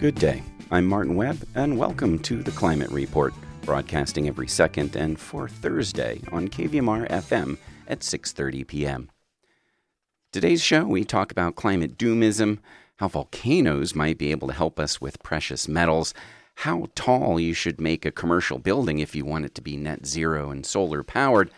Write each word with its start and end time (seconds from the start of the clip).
Good 0.00 0.14
day. 0.14 0.44
I'm 0.70 0.86
Martin 0.86 1.16
Webb, 1.16 1.44
and 1.56 1.76
welcome 1.76 2.20
to 2.20 2.40
the 2.44 2.52
Climate 2.52 2.92
Report, 2.92 3.34
broadcasting 3.62 4.28
every 4.28 4.46
second 4.46 4.94
and 4.94 5.18
for 5.18 5.48
Thursday 5.48 6.20
on 6.30 6.46
KVMR 6.46 7.08
FM 7.08 7.58
at 7.88 7.98
6:30 8.02 8.64
p.m. 8.64 9.10
Today's 10.30 10.62
show, 10.62 10.84
we 10.84 11.04
talk 11.04 11.32
about 11.32 11.56
climate 11.56 11.98
doomism, 11.98 12.60
how 12.98 13.08
volcanoes 13.08 13.96
might 13.96 14.18
be 14.18 14.30
able 14.30 14.46
to 14.46 14.54
help 14.54 14.78
us 14.78 15.00
with 15.00 15.20
precious 15.24 15.66
metals, 15.66 16.14
how 16.54 16.86
tall 16.94 17.40
you 17.40 17.52
should 17.52 17.80
make 17.80 18.04
a 18.04 18.12
commercial 18.12 18.60
building 18.60 19.00
if 19.00 19.16
you 19.16 19.24
want 19.24 19.46
it 19.46 19.54
to 19.56 19.60
be 19.60 19.76
net 19.76 20.06
zero 20.06 20.52
and 20.52 20.64
solar 20.64 21.02
powered. 21.02 21.50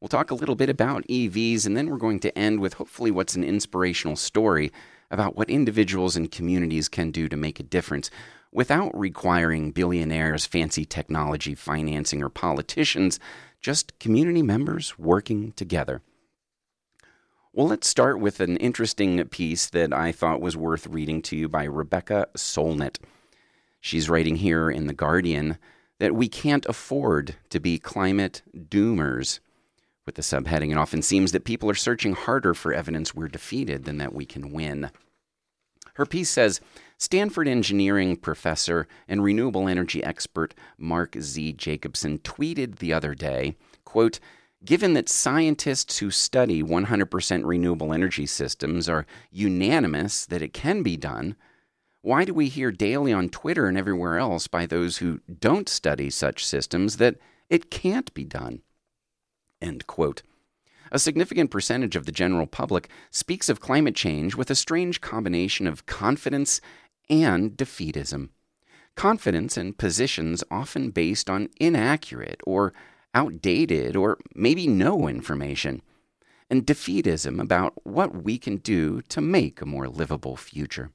We'll 0.00 0.08
talk 0.08 0.30
a 0.30 0.34
little 0.34 0.56
bit 0.56 0.70
about 0.70 1.06
EVs, 1.08 1.66
and 1.66 1.76
then 1.76 1.90
we're 1.90 1.98
going 1.98 2.20
to 2.20 2.38
end 2.38 2.60
with 2.60 2.72
hopefully 2.72 3.10
what's 3.10 3.36
an 3.36 3.44
inspirational 3.44 4.16
story 4.16 4.72
about 5.12 5.36
what 5.36 5.50
individuals 5.50 6.16
and 6.16 6.30
communities 6.30 6.88
can 6.88 7.12
do 7.12 7.28
to 7.28 7.36
make 7.36 7.60
a 7.60 7.64
difference 7.64 8.10
without 8.50 8.98
requiring 8.98 9.70
billionaires, 9.70 10.46
fancy 10.46 10.84
technology 10.84 11.54
financing, 11.54 12.22
or 12.22 12.28
politicians, 12.28 13.20
just 13.60 13.98
community 14.00 14.42
members 14.42 14.98
working 14.98 15.52
together. 15.52 16.02
Well, 17.52 17.68
let's 17.68 17.86
start 17.86 18.18
with 18.18 18.40
an 18.40 18.56
interesting 18.56 19.22
piece 19.26 19.68
that 19.70 19.92
I 19.92 20.10
thought 20.10 20.40
was 20.40 20.56
worth 20.56 20.86
reading 20.86 21.20
to 21.22 21.36
you 21.36 21.48
by 21.48 21.64
Rebecca 21.64 22.28
Solnit. 22.34 22.96
She's 23.80 24.08
writing 24.08 24.36
here 24.36 24.70
in 24.70 24.86
The 24.86 24.94
Guardian 24.94 25.58
that 25.98 26.14
we 26.14 26.28
can't 26.28 26.66
afford 26.66 27.36
to 27.50 27.60
be 27.60 27.78
climate 27.78 28.42
doomers. 28.56 29.40
With 30.04 30.16
the 30.16 30.22
subheading, 30.22 30.72
it 30.72 30.78
often 30.78 31.02
seems 31.02 31.32
that 31.32 31.44
people 31.44 31.70
are 31.70 31.74
searching 31.74 32.14
harder 32.14 32.54
for 32.54 32.72
evidence 32.72 33.14
we're 33.14 33.28
defeated 33.28 33.84
than 33.84 33.98
that 33.98 34.14
we 34.14 34.26
can 34.26 34.52
win. 34.52 34.90
Her 35.94 36.06
piece 36.06 36.30
says 36.30 36.60
Stanford 36.98 37.46
engineering 37.46 38.16
professor 38.16 38.88
and 39.06 39.22
renewable 39.22 39.68
energy 39.68 40.02
expert 40.02 40.54
Mark 40.78 41.16
Z. 41.20 41.52
Jacobson 41.52 42.18
tweeted 42.18 42.76
the 42.76 42.92
other 42.92 43.14
day, 43.14 43.56
quote, 43.84 44.18
Given 44.64 44.94
that 44.94 45.08
scientists 45.08 45.98
who 45.98 46.12
study 46.12 46.62
100% 46.62 47.44
renewable 47.44 47.92
energy 47.92 48.26
systems 48.26 48.88
are 48.88 49.06
unanimous 49.30 50.24
that 50.26 50.42
it 50.42 50.52
can 50.52 50.84
be 50.84 50.96
done, 50.96 51.34
why 52.00 52.24
do 52.24 52.32
we 52.32 52.48
hear 52.48 52.70
daily 52.70 53.12
on 53.12 53.28
Twitter 53.28 53.66
and 53.66 53.76
everywhere 53.76 54.18
else 54.18 54.46
by 54.46 54.66
those 54.66 54.98
who 54.98 55.20
don't 55.40 55.68
study 55.68 56.10
such 56.10 56.46
systems 56.46 56.98
that 56.98 57.16
it 57.50 57.70
can't 57.70 58.12
be 58.14 58.24
done? 58.24 58.62
End 59.62 59.86
quote. 59.86 60.22
A 60.90 60.98
significant 60.98 61.50
percentage 61.50 61.96
of 61.96 62.04
the 62.04 62.12
general 62.12 62.46
public 62.46 62.90
speaks 63.10 63.48
of 63.48 63.60
climate 63.60 63.94
change 63.94 64.34
with 64.34 64.50
a 64.50 64.54
strange 64.54 65.00
combination 65.00 65.66
of 65.66 65.86
confidence 65.86 66.60
and 67.08 67.52
defeatism. 67.52 68.28
Confidence 68.94 69.56
in 69.56 69.72
positions 69.72 70.44
often 70.50 70.90
based 70.90 71.30
on 71.30 71.48
inaccurate 71.58 72.42
or 72.44 72.74
outdated 73.14 73.96
or 73.96 74.18
maybe 74.34 74.66
no 74.66 75.08
information, 75.08 75.80
and 76.50 76.66
defeatism 76.66 77.40
about 77.40 77.72
what 77.86 78.22
we 78.22 78.36
can 78.36 78.56
do 78.56 79.00
to 79.02 79.20
make 79.20 79.60
a 79.60 79.66
more 79.66 79.88
livable 79.88 80.36
future. 80.36 80.90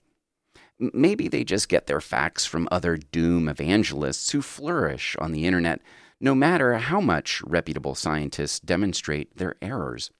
Maybe 0.80 1.28
they 1.28 1.44
just 1.44 1.70
get 1.70 1.88
their 1.88 2.02
facts 2.02 2.45
from 2.45 2.68
other 2.72 2.98
doom 2.98 3.50
evangelists 3.50 4.32
who 4.32 4.44
flourish 4.44 5.16
on 5.18 5.32
the 5.32 5.45
internet 5.45 5.82
no 6.20 6.34
matter 6.34 6.76
how 6.76 7.00
much 7.00 7.42
reputable 7.44 7.96
scientists 7.96 8.60
demonstrate 8.60 9.38
their 9.38 9.56
errors. 9.62 10.12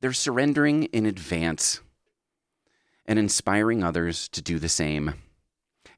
They're 0.00 0.12
surrendering 0.12 0.84
in 0.84 1.06
advance 1.06 1.80
and 3.06 3.18
inspiring 3.18 3.82
others 3.82 4.28
to 4.28 4.42
do 4.42 4.58
the 4.58 4.68
same. 4.68 5.14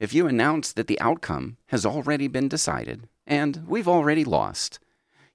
If 0.00 0.14
you 0.14 0.26
announce 0.26 0.72
that 0.72 0.86
the 0.86 1.00
outcome 1.00 1.56
has 1.66 1.86
already 1.86 2.28
been 2.28 2.48
decided 2.48 3.08
and 3.26 3.64
we've 3.66 3.88
already 3.88 4.24
lost, 4.24 4.78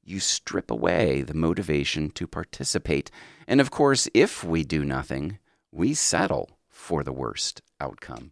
you 0.04 0.20
strip 0.20 0.72
away 0.72 1.22
the 1.22 1.34
motivation 1.34 2.10
to 2.12 2.28
participate. 2.28 3.12
And 3.48 3.60
of 3.60 3.72
course, 3.72 4.08
if 4.14 4.44
we 4.44 4.64
do 4.64 4.84
nothing, 4.86 5.40
we 5.72 5.94
settle 5.94 6.58
for 6.70 7.04
the 7.04 7.14
worst 7.14 7.62
outcome. 7.80 8.32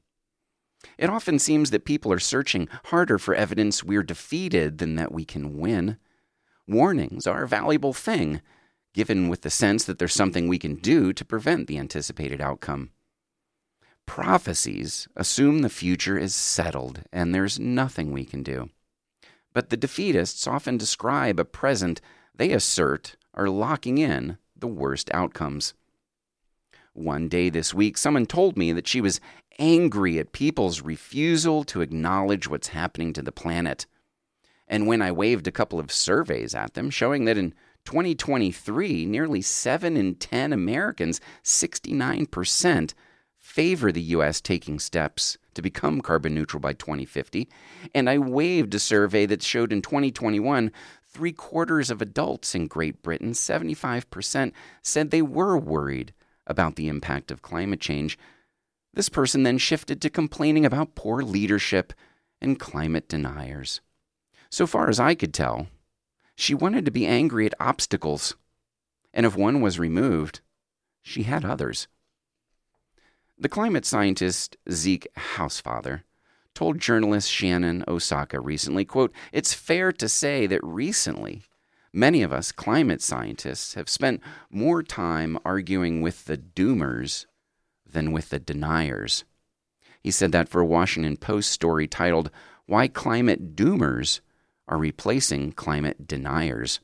It 0.97 1.09
often 1.09 1.39
seems 1.39 1.71
that 1.71 1.85
people 1.85 2.11
are 2.11 2.19
searching 2.19 2.67
harder 2.85 3.17
for 3.17 3.35
evidence 3.35 3.83
we're 3.83 4.03
defeated 4.03 4.77
than 4.77 4.95
that 4.95 5.11
we 5.11 5.25
can 5.25 5.57
win. 5.57 5.97
Warnings 6.67 7.27
are 7.27 7.43
a 7.43 7.47
valuable 7.47 7.93
thing, 7.93 8.41
given 8.93 9.29
with 9.29 9.41
the 9.41 9.49
sense 9.49 9.83
that 9.83 9.99
there's 9.99 10.13
something 10.13 10.47
we 10.47 10.57
can 10.57 10.75
do 10.75 11.13
to 11.13 11.25
prevent 11.25 11.67
the 11.67 11.77
anticipated 11.77 12.41
outcome. 12.41 12.91
Prophecies 14.05 15.07
assume 15.15 15.61
the 15.61 15.69
future 15.69 16.17
is 16.17 16.35
settled 16.35 17.03
and 17.11 17.33
there's 17.33 17.59
nothing 17.59 18.11
we 18.11 18.23
can 18.23 18.43
do. 18.43 18.69
But 19.53 19.69
the 19.69 19.77
defeatists 19.77 20.47
often 20.47 20.77
describe 20.77 21.39
a 21.39 21.45
present 21.45 22.01
they 22.35 22.51
assert 22.51 23.15
are 23.33 23.49
locking 23.49 23.97
in 23.97 24.37
the 24.55 24.67
worst 24.67 25.09
outcomes. 25.13 25.73
One 26.95 27.27
day 27.27 27.49
this 27.49 27.73
week, 27.73 27.97
someone 27.97 28.25
told 28.25 28.55
me 28.55 28.71
that 28.71 28.87
she 28.87 29.01
was 29.01 29.19
angry 29.59 30.17
at 30.17 30.31
people's 30.31 30.79
refusal 30.79 31.65
to 31.65 31.81
acknowledge 31.81 32.47
what's 32.47 32.69
happening 32.69 33.11
to 33.11 33.21
the 33.21 33.33
planet. 33.33 33.85
And 34.65 34.87
when 34.87 35.01
I 35.01 35.11
waved 35.11 35.45
a 35.45 35.51
couple 35.51 35.77
of 35.77 35.91
surveys 35.91 36.55
at 36.55 36.73
them 36.73 36.89
showing 36.89 37.25
that 37.25 37.37
in 37.37 37.53
2023, 37.83 39.05
nearly 39.05 39.41
7 39.41 39.97
in 39.97 40.15
10 40.15 40.53
Americans, 40.53 41.19
69%, 41.43 42.93
favor 43.37 43.91
the 43.91 44.01
U.S. 44.01 44.39
taking 44.39 44.79
steps 44.79 45.37
to 45.53 45.61
become 45.61 45.99
carbon 45.99 46.33
neutral 46.33 46.61
by 46.61 46.71
2050. 46.71 47.49
And 47.93 48.09
I 48.09 48.19
waved 48.19 48.73
a 48.73 48.79
survey 48.79 49.25
that 49.25 49.43
showed 49.43 49.73
in 49.73 49.81
2021, 49.81 50.71
three 51.03 51.33
quarters 51.33 51.91
of 51.91 52.01
adults 52.01 52.55
in 52.55 52.67
Great 52.67 53.03
Britain, 53.03 53.33
75%, 53.33 54.53
said 54.81 55.11
they 55.11 55.21
were 55.21 55.57
worried 55.57 56.13
about 56.47 56.75
the 56.75 56.87
impact 56.87 57.31
of 57.31 57.41
climate 57.41 57.79
change. 57.79 58.17
This 58.93 59.09
person 59.09 59.43
then 59.43 59.57
shifted 59.57 60.01
to 60.01 60.09
complaining 60.09 60.65
about 60.65 60.95
poor 60.95 61.21
leadership 61.21 61.93
and 62.41 62.59
climate 62.59 63.09
deniers. 63.09 63.81
So 64.49 64.65
far 64.67 64.89
as 64.89 64.99
I 64.99 65.15
could 65.15 65.33
tell, 65.33 65.67
she 66.35 66.53
wanted 66.53 66.85
to 66.85 66.91
be 66.91 67.05
angry 67.05 67.45
at 67.45 67.53
obstacles, 67.59 68.35
and 69.13 69.25
if 69.25 69.35
one 69.35 69.61
was 69.61 69.79
removed, 69.79 70.41
she 71.01 71.23
had 71.23 71.43
others. 71.45 71.87
The 73.37 73.49
climate 73.49 73.85
scientist 73.85 74.55
Zeke 74.71 75.07
Hausfather 75.17 76.03
told 76.53 76.79
journalist 76.79 77.29
Shannon 77.29 77.83
Osaka 77.87 78.39
recently, 78.39 78.85
quote, 78.85 79.13
"It's 79.33 79.53
fair 79.53 79.91
to 79.91 80.07
say 80.07 80.47
that 80.47 80.63
recently 80.63 81.43
many 81.95 82.21
of 82.21 82.33
us 82.33 82.51
climate 82.51 83.01
scientists 83.01 83.73
have 83.75 83.89
spent 83.89 84.21
more 84.49 84.83
time 84.83 85.39
arguing 85.45 86.01
with 86.01 86.25
the 86.25 86.37
doomers 86.37 87.25
than 87.85 88.11
with 88.11 88.29
the 88.29 88.39
deniers. 88.39 89.23
He 90.01 90.11
said 90.11 90.31
that 90.33 90.49
for 90.49 90.61
a 90.61 90.65
Washington 90.65 91.17
Post 91.17 91.51
story 91.51 91.87
titled, 91.87 92.29
Why 92.67 92.87
Climate 92.87 93.55
Doomers 93.55 94.19
Are 94.67 94.77
Replacing 94.77 95.53
Climate 95.53 96.05
Deniers. 96.05 96.79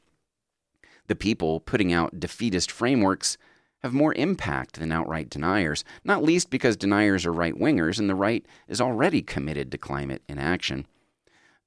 The 1.08 1.16
people 1.16 1.60
putting 1.60 1.92
out 1.92 2.20
defeatist 2.20 2.72
frameworks 2.72 3.38
have 3.84 3.94
more 3.94 4.14
impact 4.14 4.80
than 4.80 4.92
outright 4.92 5.30
deniers, 5.30 5.84
not 6.04 6.24
least 6.24 6.50
because 6.50 6.78
deniers 6.78 7.26
are 7.26 7.34
right 7.34 7.56
wingers 7.56 8.00
and 8.00 8.10
the 8.10 8.16
right 8.16 8.46
is 8.68 8.80
already 8.80 9.22
committed 9.22 9.72
to 9.72 9.78
climate 9.78 10.22
inaction. 10.28 10.86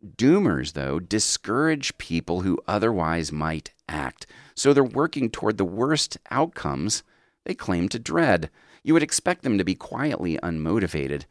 Doomers, 0.04 0.74
though, 0.74 1.00
discourage 1.00 1.96
people 1.98 2.42
who 2.42 2.58
otherwise 2.66 3.32
might 3.32 3.72
act, 3.88 4.26
so 4.54 4.72
they're 4.72 4.84
working 4.84 5.30
toward 5.30 5.56
the 5.56 5.64
worst 5.64 6.18
outcomes 6.30 7.02
they 7.44 7.54
claim 7.54 7.88
to 7.90 7.98
dread. 7.98 8.50
You 8.82 8.92
would 8.92 9.02
expect 9.02 9.42
them 9.42 9.58
to 9.58 9.64
be 9.64 9.74
quietly 9.74 10.38
unmotivated, 10.42 11.24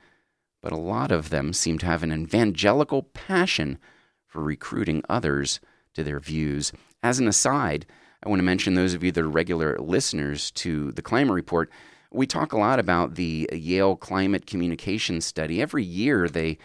but 0.62 0.72
a 0.72 0.78
lot 0.78 1.12
of 1.12 1.30
them 1.30 1.54
seem 1.54 1.78
to 1.80 1.86
have 1.86 2.04
an 2.04 2.12
evangelical 2.12 3.04
passion 3.04 3.78
for 4.25 4.42
recruiting 4.42 5.04
others 5.08 5.60
to 5.94 6.04
their 6.04 6.20
views. 6.20 6.72
As 7.04 7.20
an 7.20 7.28
aside, 7.28 7.86
I 8.24 8.30
want 8.30 8.40
to 8.40 8.44
mention 8.44 8.74
those 8.74 8.94
of 8.94 9.04
you 9.04 9.12
that 9.12 9.24
are 9.24 9.30
regular 9.30 9.78
listeners 9.78 10.50
to 10.52 10.92
the 10.94 11.02
Climate 11.02 11.36
Report. 11.36 11.70
We 12.12 12.25
talk 12.25 12.54
a 12.54 12.58
lot 12.58 12.80
about 12.80 13.16
the 13.16 13.50
Yale 13.52 13.96
Climate 13.96 14.46
Communication 14.46 15.22
Study. 15.22 15.62
Every 15.62 15.84
year 15.84 16.28
they 16.28 16.58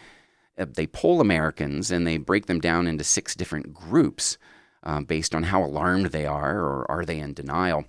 they 0.58 0.86
poll 0.86 1.20
Americans 1.20 1.90
and 1.90 2.06
they 2.06 2.16
break 2.16 2.46
them 2.46 2.60
down 2.60 2.86
into 2.86 3.04
six 3.04 3.34
different 3.34 3.72
groups 3.72 4.38
um, 4.82 5.04
based 5.04 5.34
on 5.34 5.44
how 5.44 5.62
alarmed 5.62 6.06
they 6.06 6.26
are 6.26 6.58
or 6.58 6.90
are 6.90 7.04
they 7.04 7.18
in 7.18 7.34
denial. 7.34 7.84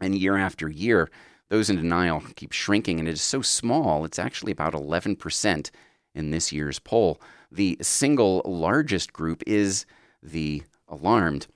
And 0.00 0.14
year 0.14 0.36
after 0.36 0.68
year, 0.68 1.10
those 1.48 1.70
in 1.70 1.76
denial 1.76 2.22
keep 2.36 2.52
shrinking, 2.52 2.98
and 2.98 3.08
it 3.08 3.12
is 3.12 3.22
so 3.22 3.42
small, 3.42 4.04
it's 4.04 4.18
actually 4.18 4.52
about 4.52 4.72
11% 4.72 5.70
in 6.14 6.30
this 6.30 6.52
year's 6.52 6.78
poll. 6.78 7.20
The 7.50 7.78
single 7.80 8.42
largest 8.44 9.12
group 9.12 9.42
is 9.46 9.86
the 10.22 10.62
alarmed. 10.88 11.46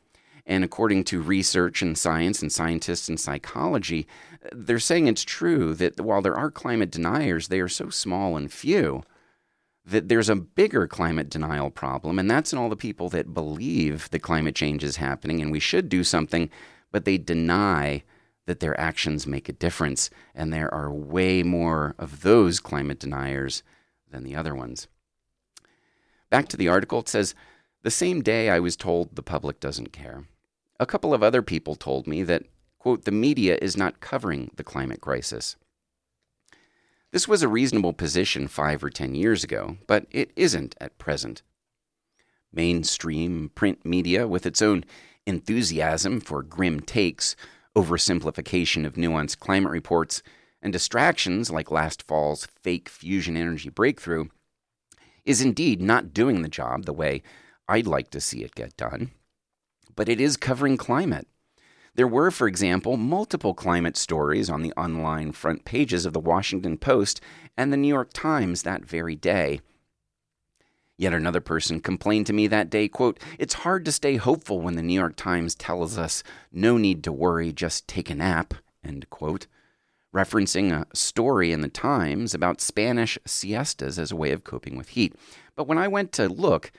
And 0.46 0.64
according 0.64 1.04
to 1.04 1.20
research 1.20 1.82
and 1.82 1.96
science 1.96 2.40
and 2.40 2.50
scientists 2.50 3.08
and 3.08 3.20
psychology, 3.20 4.06
They're 4.52 4.78
saying 4.78 5.08
it's 5.08 5.24
true 5.24 5.74
that 5.74 6.00
while 6.00 6.22
there 6.22 6.36
are 6.36 6.50
climate 6.50 6.90
deniers, 6.90 7.48
they 7.48 7.60
are 7.60 7.68
so 7.68 7.90
small 7.90 8.36
and 8.36 8.50
few 8.50 9.02
that 9.88 10.08
there's 10.08 10.28
a 10.28 10.36
bigger 10.36 10.86
climate 10.86 11.30
denial 11.30 11.70
problem, 11.70 12.18
and 12.18 12.30
that's 12.30 12.52
in 12.52 12.58
all 12.58 12.68
the 12.68 12.76
people 12.76 13.08
that 13.08 13.32
believe 13.32 14.10
that 14.10 14.18
climate 14.20 14.54
change 14.54 14.84
is 14.84 14.96
happening 14.96 15.40
and 15.40 15.50
we 15.50 15.60
should 15.60 15.88
do 15.88 16.04
something, 16.04 16.50
but 16.92 17.04
they 17.04 17.16
deny 17.16 18.02
that 18.44 18.60
their 18.60 18.78
actions 18.78 19.26
make 19.26 19.48
a 19.48 19.52
difference. 19.52 20.10
And 20.34 20.52
there 20.52 20.72
are 20.72 20.92
way 20.92 21.42
more 21.42 21.94
of 21.98 22.20
those 22.20 22.60
climate 22.60 22.98
deniers 22.98 23.62
than 24.10 24.24
the 24.24 24.36
other 24.36 24.54
ones. 24.54 24.88
Back 26.30 26.48
to 26.48 26.56
the 26.56 26.68
article, 26.68 27.00
it 27.00 27.08
says 27.08 27.34
The 27.82 27.90
same 27.90 28.22
day 28.22 28.50
I 28.50 28.60
was 28.60 28.76
told 28.76 29.16
the 29.16 29.22
public 29.22 29.58
doesn't 29.58 29.92
care, 29.92 30.24
a 30.78 30.86
couple 30.86 31.14
of 31.14 31.22
other 31.22 31.42
people 31.42 31.74
told 31.74 32.06
me 32.06 32.22
that, 32.24 32.42
quote, 32.78 33.04
the 33.04 33.10
media 33.10 33.58
is 33.60 33.76
not 33.76 34.00
covering 34.00 34.50
the 34.56 34.64
climate 34.64 35.00
crisis. 35.00 35.56
This 37.10 37.26
was 37.26 37.42
a 37.42 37.48
reasonable 37.48 37.94
position 37.94 38.48
five 38.48 38.84
or 38.84 38.90
ten 38.90 39.14
years 39.14 39.42
ago, 39.42 39.78
but 39.86 40.06
it 40.10 40.30
isn't 40.36 40.74
at 40.78 40.98
present. 40.98 41.42
Mainstream 42.52 43.50
print 43.54 43.84
media, 43.84 44.28
with 44.28 44.44
its 44.44 44.60
own 44.60 44.84
enthusiasm 45.26 46.20
for 46.20 46.42
grim 46.42 46.80
takes, 46.80 47.34
oversimplification 47.74 48.84
of 48.84 48.94
nuanced 48.94 49.38
climate 49.38 49.72
reports, 49.72 50.22
and 50.60 50.72
distractions 50.72 51.50
like 51.50 51.70
last 51.70 52.02
fall's 52.02 52.46
fake 52.62 52.90
fusion 52.90 53.36
energy 53.36 53.70
breakthrough, 53.70 54.26
is 55.24 55.40
indeed 55.40 55.80
not 55.80 56.12
doing 56.12 56.42
the 56.42 56.48
job 56.48 56.84
the 56.84 56.92
way 56.92 57.22
I'd 57.68 57.86
like 57.86 58.10
to 58.10 58.20
see 58.20 58.42
it 58.42 58.54
get 58.54 58.76
done. 58.76 59.12
But 59.96 60.10
it 60.10 60.20
is 60.20 60.36
covering 60.36 60.76
climate. 60.76 61.26
There 61.94 62.06
were, 62.06 62.30
for 62.30 62.46
example, 62.46 62.96
multiple 62.96 63.54
climate 63.54 63.96
stories 63.96 64.48
on 64.48 64.62
the 64.62 64.72
online 64.72 65.32
front 65.32 65.64
pages 65.64 66.06
of 66.06 66.12
the 66.12 66.20
Washington 66.20 66.78
Post 66.78 67.20
and 67.56 67.72
the 67.72 67.76
New 67.76 67.88
York 67.88 68.10
Times 68.12 68.62
that 68.62 68.84
very 68.84 69.16
day. 69.16 69.60
Yet 70.96 71.12
another 71.12 71.40
person 71.40 71.80
complained 71.80 72.26
to 72.26 72.32
me 72.32 72.48
that 72.48 72.70
day, 72.70 72.88
quote, 72.88 73.20
"It's 73.38 73.54
hard 73.54 73.84
to 73.84 73.92
stay 73.92 74.16
hopeful 74.16 74.60
when 74.60 74.74
the 74.74 74.82
New 74.82 74.94
York 74.94 75.14
Times 75.16 75.54
tells 75.54 75.96
us 75.96 76.24
no 76.52 76.76
need 76.76 77.04
to 77.04 77.12
worry, 77.12 77.52
just 77.52 77.86
take 77.86 78.10
a 78.10 78.16
nap." 78.16 78.54
End 78.82 79.08
quote. 79.10 79.46
Referencing 80.12 80.72
a 80.72 80.86
story 80.96 81.52
in 81.52 81.60
the 81.60 81.68
Times 81.68 82.34
about 82.34 82.60
Spanish 82.60 83.18
siestas 83.26 83.98
as 83.98 84.10
a 84.10 84.16
way 84.16 84.32
of 84.32 84.42
coping 84.42 84.76
with 84.76 84.88
heat. 84.90 85.14
But 85.54 85.68
when 85.68 85.78
I 85.78 85.86
went 85.86 86.12
to 86.12 86.28
look, 86.28 86.72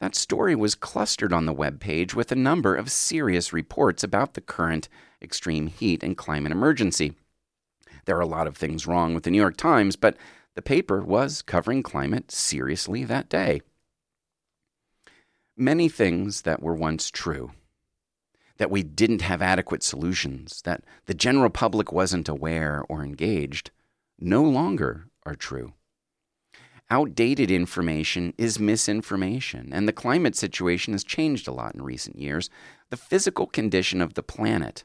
that 0.00 0.14
story 0.14 0.54
was 0.54 0.74
clustered 0.74 1.32
on 1.32 1.46
the 1.46 1.52
web 1.52 1.80
page 1.80 2.14
with 2.14 2.30
a 2.30 2.36
number 2.36 2.74
of 2.74 2.92
serious 2.92 3.52
reports 3.52 4.04
about 4.04 4.34
the 4.34 4.40
current 4.40 4.88
extreme 5.22 5.66
heat 5.66 6.02
and 6.02 6.16
climate 6.16 6.52
emergency. 6.52 7.14
There 8.04 8.16
are 8.16 8.20
a 8.20 8.26
lot 8.26 8.46
of 8.46 8.56
things 8.56 8.86
wrong 8.86 9.14
with 9.14 9.24
the 9.24 9.30
New 9.30 9.38
York 9.38 9.56
Times, 9.56 9.96
but 9.96 10.16
the 10.54 10.62
paper 10.62 11.02
was 11.02 11.42
covering 11.42 11.82
climate 11.82 12.30
seriously 12.30 13.04
that 13.04 13.28
day. 13.28 13.62
Many 15.56 15.88
things 15.88 16.42
that 16.42 16.62
were 16.62 16.74
once 16.74 17.10
true 17.10 17.52
that 18.58 18.70
we 18.70 18.82
didn't 18.82 19.22
have 19.22 19.42
adequate 19.42 19.82
solutions, 19.82 20.62
that 20.62 20.82
the 21.06 21.14
general 21.14 21.50
public 21.50 21.92
wasn't 21.92 22.28
aware 22.28 22.84
or 22.88 23.02
engaged, 23.02 23.70
no 24.18 24.42
longer 24.42 25.08
are 25.24 25.34
true. 25.34 25.74
Outdated 26.88 27.50
information 27.50 28.32
is 28.38 28.60
misinformation, 28.60 29.70
and 29.72 29.88
the 29.88 29.92
climate 29.92 30.36
situation 30.36 30.94
has 30.94 31.02
changed 31.02 31.48
a 31.48 31.52
lot 31.52 31.74
in 31.74 31.82
recent 31.82 32.16
years. 32.16 32.48
The 32.90 32.96
physical 32.96 33.48
condition 33.48 34.00
of 34.00 34.14
the 34.14 34.22
planet, 34.22 34.84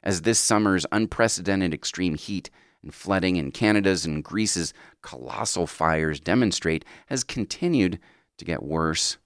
as 0.00 0.22
this 0.22 0.38
summer's 0.38 0.86
unprecedented 0.92 1.74
extreme 1.74 2.14
heat 2.14 2.50
and 2.84 2.94
flooding 2.94 3.34
in 3.34 3.50
Canada's 3.50 4.06
and 4.06 4.22
Greece's 4.22 4.72
colossal 5.02 5.66
fires 5.66 6.20
demonstrate, 6.20 6.84
has 7.06 7.24
continued 7.24 7.98
to 8.38 8.44
get 8.44 8.62
worse. 8.62 9.18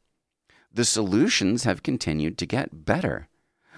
The 0.72 0.86
solutions 0.86 1.64
have 1.64 1.82
continued 1.82 2.38
to 2.38 2.46
get 2.46 2.86
better. 2.86 3.28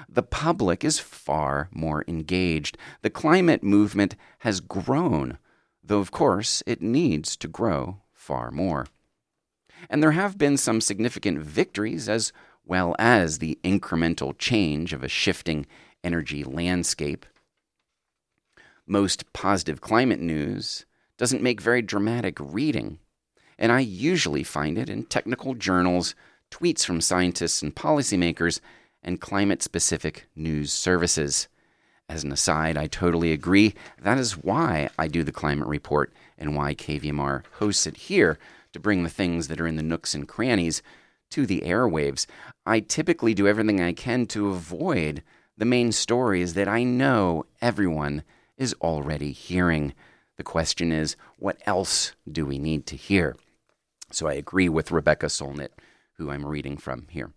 The 0.08 0.22
public 0.22 0.84
is 0.84 1.00
far 1.00 1.68
more 1.72 2.04
engaged. 2.06 2.78
The 3.02 3.10
climate 3.10 3.64
movement 3.64 4.14
has 4.40 4.60
grown, 4.60 5.38
though, 5.82 5.98
of 5.98 6.12
course, 6.12 6.62
it 6.64 6.80
needs 6.80 7.36
to 7.38 7.48
grow 7.48 8.02
far 8.26 8.50
more. 8.50 8.86
And 9.88 10.02
there 10.02 10.10
have 10.10 10.36
been 10.36 10.56
some 10.56 10.80
significant 10.80 11.38
victories 11.38 12.08
as 12.08 12.32
well 12.64 12.96
as 12.98 13.38
the 13.38 13.56
incremental 13.62 14.36
change 14.36 14.92
of 14.92 15.04
a 15.04 15.08
shifting 15.08 15.64
energy 16.02 16.42
landscape. 16.42 17.24
Most 18.84 19.32
positive 19.32 19.80
climate 19.80 20.20
news 20.20 20.86
doesn't 21.16 21.42
make 21.42 21.60
very 21.60 21.82
dramatic 21.82 22.36
reading, 22.40 22.98
and 23.58 23.70
I 23.70 23.80
usually 23.80 24.42
find 24.42 24.76
it 24.76 24.90
in 24.90 25.04
technical 25.04 25.54
journals, 25.54 26.16
tweets 26.50 26.84
from 26.84 27.00
scientists 27.00 27.62
and 27.62 27.74
policymakers, 27.74 28.60
and 29.02 29.20
climate 29.20 29.62
specific 29.62 30.26
news 30.34 30.72
services. 30.72 31.46
As 32.08 32.22
an 32.22 32.32
aside, 32.32 32.76
I 32.76 32.86
totally 32.86 33.32
agree. 33.32 33.74
That 34.00 34.18
is 34.18 34.36
why 34.36 34.88
I 34.98 35.08
do 35.08 35.24
the 35.24 35.32
climate 35.32 35.66
report 35.66 36.12
and 36.38 36.54
why 36.54 36.74
KVMR 36.74 37.42
hosts 37.58 37.86
it 37.86 37.96
here 37.96 38.38
to 38.72 38.80
bring 38.80 39.02
the 39.02 39.10
things 39.10 39.48
that 39.48 39.60
are 39.60 39.66
in 39.66 39.76
the 39.76 39.82
nooks 39.82 40.14
and 40.14 40.28
crannies 40.28 40.82
to 41.30 41.46
the 41.46 41.62
airwaves. 41.62 42.26
I 42.64 42.80
typically 42.80 43.34
do 43.34 43.48
everything 43.48 43.80
I 43.80 43.92
can 43.92 44.26
to 44.26 44.48
avoid 44.50 45.22
the 45.56 45.64
main 45.64 45.90
stories 45.90 46.54
that 46.54 46.68
I 46.68 46.84
know 46.84 47.46
everyone 47.60 48.22
is 48.56 48.74
already 48.80 49.32
hearing. 49.32 49.92
The 50.36 50.44
question 50.44 50.92
is, 50.92 51.16
what 51.38 51.58
else 51.66 52.12
do 52.30 52.46
we 52.46 52.58
need 52.58 52.86
to 52.86 52.96
hear? 52.96 53.36
So 54.12 54.28
I 54.28 54.34
agree 54.34 54.68
with 54.68 54.92
Rebecca 54.92 55.26
Solnit, 55.26 55.70
who 56.18 56.30
I'm 56.30 56.46
reading 56.46 56.76
from 56.76 57.06
here. 57.10 57.32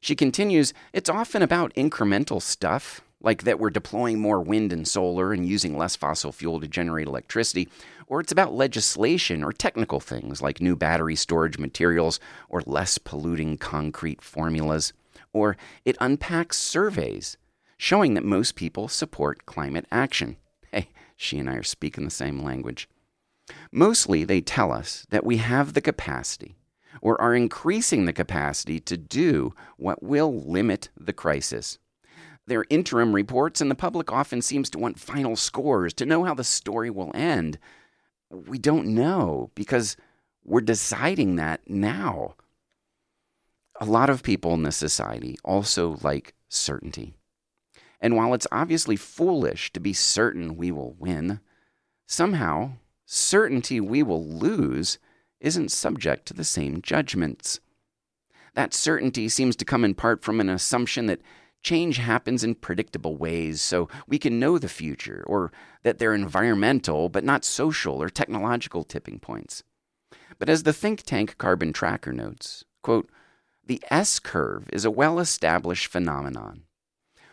She 0.00 0.16
continues, 0.16 0.72
it's 0.92 1.10
often 1.10 1.42
about 1.42 1.74
incremental 1.74 2.40
stuff, 2.40 3.02
like 3.20 3.44
that 3.44 3.58
we're 3.58 3.70
deploying 3.70 4.18
more 4.18 4.40
wind 4.40 4.72
and 4.72 4.86
solar 4.88 5.32
and 5.32 5.46
using 5.46 5.76
less 5.76 5.96
fossil 5.96 6.32
fuel 6.32 6.60
to 6.60 6.68
generate 6.68 7.06
electricity, 7.06 7.68
or 8.06 8.20
it's 8.20 8.32
about 8.32 8.54
legislation 8.54 9.44
or 9.44 9.52
technical 9.52 10.00
things 10.00 10.40
like 10.40 10.60
new 10.60 10.74
battery 10.74 11.14
storage 11.14 11.58
materials 11.58 12.18
or 12.48 12.62
less 12.66 12.98
polluting 12.98 13.58
concrete 13.58 14.22
formulas, 14.22 14.92
or 15.32 15.56
it 15.84 15.96
unpacks 16.00 16.56
surveys 16.58 17.36
showing 17.76 18.14
that 18.14 18.24
most 18.24 18.56
people 18.56 18.88
support 18.88 19.46
climate 19.46 19.86
action. 19.90 20.36
Hey, 20.70 20.88
she 21.16 21.38
and 21.38 21.48
I 21.48 21.54
are 21.54 21.62
speaking 21.62 22.04
the 22.04 22.10
same 22.10 22.42
language. 22.42 22.88
Mostly, 23.72 24.24
they 24.24 24.40
tell 24.40 24.70
us 24.70 25.06
that 25.10 25.24
we 25.24 25.38
have 25.38 25.72
the 25.72 25.80
capacity 25.80 26.56
or 27.00 27.20
are 27.20 27.34
increasing 27.34 28.04
the 28.04 28.12
capacity 28.12 28.80
to 28.80 28.96
do 28.96 29.54
what 29.76 30.02
will 30.02 30.42
limit 30.42 30.90
the 30.96 31.12
crisis. 31.12 31.78
They're 32.50 32.66
interim 32.68 33.14
reports, 33.14 33.60
and 33.60 33.70
the 33.70 33.76
public 33.76 34.10
often 34.10 34.42
seems 34.42 34.68
to 34.70 34.78
want 34.80 34.98
final 34.98 35.36
scores 35.36 35.94
to 35.94 36.04
know 36.04 36.24
how 36.24 36.34
the 36.34 36.42
story 36.42 36.90
will 36.90 37.12
end. 37.14 37.60
We 38.28 38.58
don't 38.58 38.88
know 38.88 39.52
because 39.54 39.96
we're 40.42 40.60
deciding 40.60 41.36
that 41.36 41.70
now. 41.70 42.34
A 43.80 43.84
lot 43.84 44.10
of 44.10 44.24
people 44.24 44.52
in 44.54 44.64
this 44.64 44.76
society 44.76 45.38
also 45.44 46.00
like 46.02 46.34
certainty. 46.48 47.14
And 48.00 48.16
while 48.16 48.34
it's 48.34 48.48
obviously 48.50 48.96
foolish 48.96 49.72
to 49.72 49.78
be 49.78 49.92
certain 49.92 50.56
we 50.56 50.72
will 50.72 50.96
win, 50.98 51.38
somehow 52.08 52.72
certainty 53.06 53.80
we 53.80 54.02
will 54.02 54.26
lose 54.26 54.98
isn't 55.38 55.70
subject 55.70 56.26
to 56.26 56.34
the 56.34 56.42
same 56.42 56.82
judgments. 56.82 57.60
That 58.54 58.74
certainty 58.74 59.28
seems 59.28 59.54
to 59.54 59.64
come 59.64 59.84
in 59.84 59.94
part 59.94 60.24
from 60.24 60.40
an 60.40 60.48
assumption 60.48 61.06
that 61.06 61.20
change 61.62 61.98
happens 61.98 62.42
in 62.44 62.54
predictable 62.54 63.16
ways, 63.16 63.60
so 63.60 63.88
we 64.06 64.18
can 64.18 64.38
know 64.38 64.58
the 64.58 64.68
future, 64.68 65.24
or 65.26 65.52
that 65.82 65.98
they're 65.98 66.14
environmental 66.14 67.08
but 67.08 67.24
not 67.24 67.44
social 67.44 68.02
or 68.02 68.08
technological 68.08 68.84
tipping 68.84 69.18
points. 69.18 69.62
But 70.38 70.48
as 70.48 70.62
the 70.62 70.72
think 70.72 71.02
tank 71.02 71.36
Carbon 71.38 71.72
Tracker 71.72 72.12
notes, 72.12 72.64
quote, 72.82 73.10
the 73.66 73.82
S 73.90 74.18
curve 74.18 74.68
is 74.72 74.84
a 74.84 74.90
well 74.90 75.18
established 75.18 75.86
phenomenon 75.86 76.64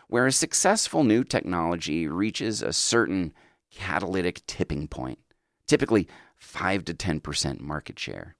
where 0.08 0.26
a 0.26 0.32
successful 0.32 1.04
new 1.04 1.22
technology 1.22 2.08
reaches 2.08 2.62
a 2.62 2.72
certain 2.72 3.32
catalytic 3.70 4.44
tipping 4.46 4.88
point, 4.88 5.18
typically 5.66 6.08
5 6.36 6.84
to 6.86 6.94
10% 6.94 7.60
market 7.60 7.98
share. 7.98 8.36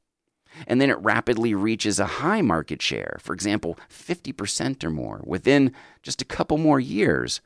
And 0.67 0.81
then 0.81 0.91
it 0.91 0.99
rapidly 0.99 1.55
reaches 1.55 1.99
a 1.99 2.07
high 2.07 2.43
market 2.43 2.83
share, 2.83 3.19
for 3.21 3.33
example, 3.33 3.79
50% 3.91 4.85
or 4.85 4.91
more, 4.91 5.23
within 5.25 5.73
just 6.03 6.23
a 6.23 6.27
couple 6.27 6.59
more 6.59 6.81
years 6.81 7.41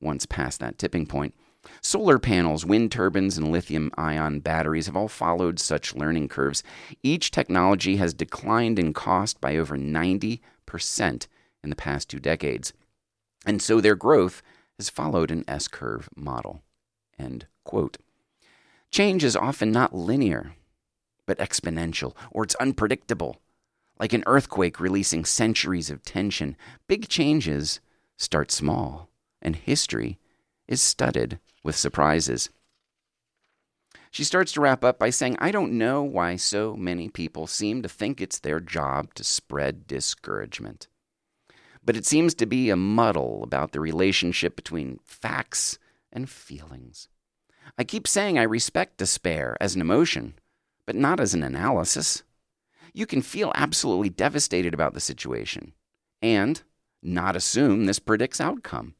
once 0.00 0.26
past 0.26 0.60
that 0.60 0.78
tipping 0.78 1.06
point. 1.06 1.34
Solar 1.80 2.18
panels, 2.18 2.64
wind 2.64 2.90
turbines, 2.90 3.38
and 3.38 3.50
lithium 3.50 3.90
ion 3.96 4.40
batteries 4.40 4.86
have 4.86 4.96
all 4.96 5.08
followed 5.08 5.60
such 5.60 5.94
learning 5.94 6.28
curves. 6.28 6.62
Each 7.02 7.30
technology 7.30 7.96
has 7.96 8.14
declined 8.14 8.78
in 8.78 8.92
cost 8.92 9.40
by 9.40 9.56
over 9.56 9.76
90% 9.76 10.40
in 11.62 11.70
the 11.70 11.76
past 11.76 12.10
two 12.10 12.18
decades. 12.18 12.72
And 13.46 13.62
so 13.62 13.80
their 13.80 13.94
growth 13.94 14.42
has 14.78 14.90
followed 14.90 15.30
an 15.30 15.44
S 15.46 15.68
curve 15.68 16.08
model. 16.16 16.62
End 17.18 17.46
quote. 17.64 17.98
Change 18.90 19.24
is 19.24 19.36
often 19.36 19.70
not 19.70 19.94
linear, 19.94 20.54
but 21.26 21.38
exponential, 21.38 22.14
or 22.30 22.44
it's 22.44 22.54
unpredictable. 22.56 23.40
Like 23.98 24.12
an 24.12 24.24
earthquake 24.26 24.80
releasing 24.80 25.24
centuries 25.24 25.90
of 25.90 26.02
tension, 26.02 26.56
big 26.88 27.08
changes 27.08 27.80
start 28.16 28.50
small, 28.50 29.08
and 29.40 29.56
history 29.56 30.18
is 30.66 30.82
studded 30.82 31.38
with 31.62 31.76
surprises. 31.76 32.50
She 34.10 34.24
starts 34.24 34.52
to 34.52 34.60
wrap 34.60 34.84
up 34.84 34.98
by 34.98 35.10
saying, 35.10 35.36
I 35.38 35.50
don't 35.50 35.78
know 35.78 36.02
why 36.02 36.36
so 36.36 36.76
many 36.76 37.08
people 37.08 37.46
seem 37.46 37.82
to 37.82 37.88
think 37.88 38.20
it's 38.20 38.38
their 38.38 38.60
job 38.60 39.14
to 39.14 39.24
spread 39.24 39.86
discouragement. 39.86 40.88
But 41.84 41.96
it 41.96 42.04
seems 42.04 42.34
to 42.34 42.46
be 42.46 42.68
a 42.70 42.76
muddle 42.76 43.42
about 43.42 43.72
the 43.72 43.80
relationship 43.80 44.54
between 44.54 45.00
facts 45.04 45.78
and 46.12 46.28
feelings. 46.28 47.08
I 47.78 47.84
keep 47.84 48.06
saying 48.06 48.38
I 48.38 48.42
respect 48.42 48.98
despair 48.98 49.56
as 49.60 49.74
an 49.74 49.80
emotion, 49.80 50.34
but 50.86 50.96
not 50.96 51.20
as 51.20 51.34
an 51.34 51.42
analysis. 51.42 52.22
You 52.92 53.06
can 53.06 53.22
feel 53.22 53.52
absolutely 53.54 54.10
devastated 54.10 54.74
about 54.74 54.94
the 54.94 55.00
situation 55.00 55.72
and 56.20 56.62
not 57.02 57.36
assume 57.36 57.86
this 57.86 57.98
predicts 57.98 58.40
outcome. 58.40 58.94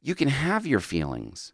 You 0.00 0.14
can 0.14 0.28
have 0.28 0.66
your 0.66 0.80
feelings 0.80 1.52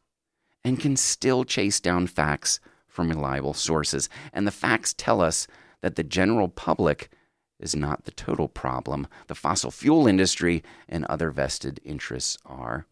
and 0.65 0.81
can 0.81 0.97
still 0.97 1.45
chase 1.45 1.81
down 1.81 2.07
facts 2.07 2.61
from 2.89 3.09
reliable 3.09 3.55
sources. 3.55 4.09
And 4.33 4.47
the 4.47 4.53
facts 4.53 4.95
tell 4.97 5.21
us 5.21 5.47
that 5.81 5.95
the 5.95 6.03
general 6.03 6.49
public 6.49 7.11
is 7.59 7.77
not 7.77 8.05
the 8.05 8.11
total 8.11 8.49
problem. 8.49 9.07
The 9.29 9.35
fossil 9.35 9.71
fuel 9.71 10.07
industry 10.07 10.63
and 10.89 11.05
other 11.05 11.31
vested 11.31 11.81
interests 11.85 12.39
are. 12.45 12.87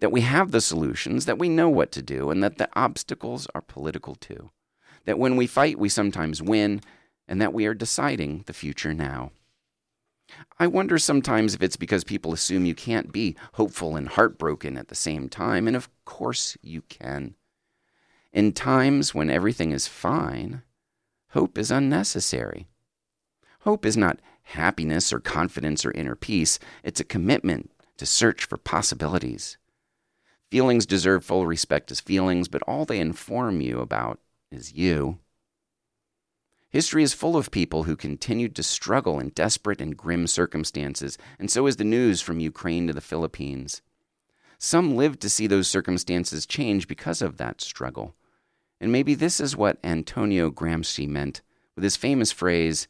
That 0.00 0.12
we 0.12 0.22
have 0.22 0.50
the 0.50 0.60
solutions, 0.60 1.26
that 1.26 1.38
we 1.38 1.48
know 1.48 1.68
what 1.68 1.92
to 1.92 2.02
do, 2.02 2.30
and 2.30 2.42
that 2.42 2.58
the 2.58 2.68
obstacles 2.74 3.46
are 3.54 3.60
political 3.60 4.16
too. 4.16 4.50
That 5.04 5.18
when 5.18 5.36
we 5.36 5.46
fight, 5.46 5.78
we 5.78 5.88
sometimes 5.88 6.42
win, 6.42 6.80
and 7.26 7.40
that 7.40 7.52
we 7.52 7.66
are 7.66 7.74
deciding 7.74 8.44
the 8.46 8.52
future 8.52 8.94
now. 8.94 9.32
I 10.58 10.66
wonder 10.66 10.98
sometimes 10.98 11.54
if 11.54 11.62
it's 11.62 11.76
because 11.76 12.04
people 12.04 12.32
assume 12.32 12.64
you 12.64 12.74
can't 12.74 13.12
be 13.12 13.36
hopeful 13.54 13.96
and 13.96 14.08
heartbroken 14.08 14.78
at 14.78 14.88
the 14.88 14.94
same 14.94 15.28
time, 15.28 15.66
and 15.66 15.76
of 15.76 15.88
course 16.04 16.56
you 16.62 16.82
can. 16.82 17.34
In 18.32 18.52
times 18.52 19.14
when 19.14 19.28
everything 19.28 19.72
is 19.72 19.86
fine, 19.86 20.62
hope 21.30 21.58
is 21.58 21.70
unnecessary. 21.70 22.66
Hope 23.60 23.84
is 23.84 23.96
not 23.96 24.20
happiness 24.42 25.12
or 25.12 25.20
confidence 25.20 25.84
or 25.84 25.92
inner 25.92 26.16
peace, 26.16 26.58
it's 26.82 27.00
a 27.00 27.04
commitment 27.04 27.70
to 27.96 28.06
search 28.06 28.44
for 28.44 28.56
possibilities. 28.56 29.56
Feelings 30.50 30.86
deserve 30.86 31.24
full 31.24 31.46
respect 31.46 31.90
as 31.90 32.00
feelings, 32.00 32.48
but 32.48 32.62
all 32.62 32.84
they 32.84 32.98
inform 32.98 33.60
you 33.60 33.80
about 33.80 34.18
is 34.52 34.74
you. 34.74 35.18
History 36.70 37.02
is 37.02 37.12
full 37.12 37.36
of 37.36 37.50
people 37.50 37.82
who 37.82 37.96
continued 37.96 38.56
to 38.56 38.62
struggle 38.62 39.20
in 39.20 39.28
desperate 39.30 39.80
and 39.80 39.96
grim 39.96 40.26
circumstances, 40.26 41.18
and 41.38 41.50
so 41.50 41.66
is 41.66 41.76
the 41.76 41.84
news 41.84 42.22
from 42.22 42.40
Ukraine 42.40 42.86
to 42.86 42.92
the 42.92 43.00
Philippines. 43.00 43.82
Some 44.58 44.96
lived 44.96 45.20
to 45.20 45.28
see 45.28 45.46
those 45.46 45.68
circumstances 45.68 46.46
change 46.46 46.88
because 46.88 47.20
of 47.20 47.36
that 47.36 47.60
struggle. 47.60 48.14
And 48.80 48.90
maybe 48.90 49.14
this 49.14 49.38
is 49.38 49.56
what 49.56 49.78
Antonio 49.84 50.50
Gramsci 50.50 51.06
meant 51.06 51.42
with 51.74 51.84
his 51.84 51.96
famous 51.96 52.32
phrase 52.32 52.88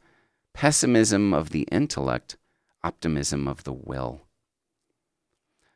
pessimism 0.52 1.32
of 1.34 1.50
the 1.50 1.66
intellect, 1.72 2.36
optimism 2.84 3.48
of 3.48 3.64
the 3.64 3.72
will. 3.72 4.20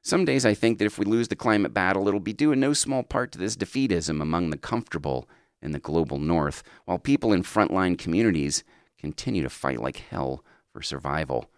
Some 0.02 0.24
days 0.24 0.46
I 0.46 0.54
think 0.54 0.78
that 0.78 0.84
if 0.84 0.98
we 0.98 1.04
lose 1.04 1.28
the 1.28 1.34
climate 1.34 1.74
battle, 1.74 2.06
it'll 2.06 2.20
be 2.20 2.32
due 2.32 2.52
in 2.52 2.60
no 2.60 2.72
small 2.72 3.02
part 3.02 3.32
to 3.32 3.38
this 3.38 3.56
defeatism 3.56 4.22
among 4.22 4.50
the 4.50 4.56
comfortable 4.56 5.28
in 5.66 5.72
the 5.72 5.78
global 5.78 6.18
north, 6.18 6.62
while 6.86 6.98
people 6.98 7.34
in 7.34 7.42
frontline 7.42 7.98
communities 7.98 8.64
continue 8.98 9.42
to 9.42 9.50
fight 9.50 9.82
like 9.82 9.98
hell 9.98 10.42
for 10.72 10.80
survival. 10.80 11.50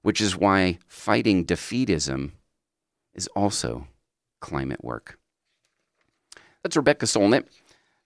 Which 0.00 0.20
is 0.20 0.36
why 0.36 0.78
fighting 0.86 1.44
defeatism 1.44 2.32
is 3.12 3.26
also 3.28 3.88
climate 4.40 4.82
work. 4.82 5.18
That's 6.62 6.76
Rebecca 6.76 7.06
Solnit. 7.06 7.46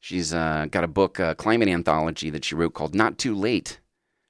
She's 0.01 0.33
uh, 0.33 0.67
got 0.71 0.85
a 0.85 0.89
book, 0.89 1.19
a 1.19 1.35
climate 1.35 1.69
anthology 1.69 2.31
that 2.31 2.45
she 2.45 2.55
wrote 2.55 2.75
called 2.75 2.95
Not 2.95 3.19
Too 3.19 3.35
Late 3.35 3.81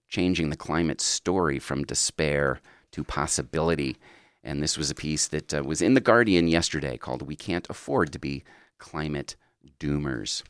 Changing 0.09 0.51
the 0.51 0.57
Climate 0.57 1.01
Story 1.01 1.59
from 1.59 1.85
Despair 1.85 2.61
to 2.93 3.05
Possibility. 3.05 3.97
And 4.43 4.63
this 4.63 4.79
was 4.79 4.91
a 4.91 4.95
piece 4.95 5.29
that 5.29 5.53
uh, 5.53 5.63
was 5.63 5.83
in 5.83 5.95
The 5.95 6.01
Guardian 6.01 6.49
yesterday 6.49 6.97
called 6.97 7.23
We 7.23 7.37
Can't 7.37 7.69
Afford 7.69 8.13
to 8.13 8.19
Be 8.19 8.45
Climate 8.79 9.37
Doomers. 9.79 10.43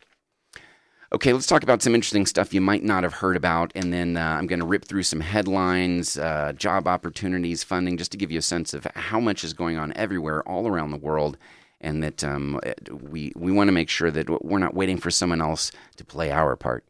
Okay, 1.10 1.32
let's 1.32 1.46
talk 1.46 1.62
about 1.62 1.80
some 1.80 1.94
interesting 1.94 2.26
stuff 2.26 2.52
you 2.52 2.60
might 2.60 2.84
not 2.84 3.02
have 3.02 3.14
heard 3.14 3.36
about. 3.36 3.72
And 3.74 3.92
then 3.92 4.18
uh, 4.18 4.36
I'm 4.38 4.46
going 4.46 4.60
to 4.60 4.66
rip 4.66 4.84
through 4.84 5.04
some 5.04 5.20
headlines, 5.20 6.18
uh, 6.18 6.52
job 6.54 6.86
opportunities, 6.86 7.64
funding, 7.64 7.96
just 7.96 8.12
to 8.12 8.18
give 8.18 8.30
you 8.30 8.38
a 8.38 8.42
sense 8.42 8.74
of 8.74 8.86
how 8.94 9.18
much 9.18 9.42
is 9.42 9.54
going 9.54 9.78
on 9.78 9.94
everywhere, 9.96 10.46
all 10.46 10.68
around 10.68 10.90
the 10.90 10.98
world 10.98 11.38
and 11.80 12.02
that 12.02 12.24
um, 12.24 12.60
we 13.00 13.32
we 13.36 13.52
want 13.52 13.68
to 13.68 13.72
make 13.72 13.88
sure 13.88 14.10
that 14.10 14.28
we're 14.44 14.58
not 14.58 14.74
waiting 14.74 14.98
for 14.98 15.10
someone 15.10 15.40
else 15.40 15.70
to 15.96 16.04
play 16.04 16.30
our 16.30 16.56
part. 16.56 16.84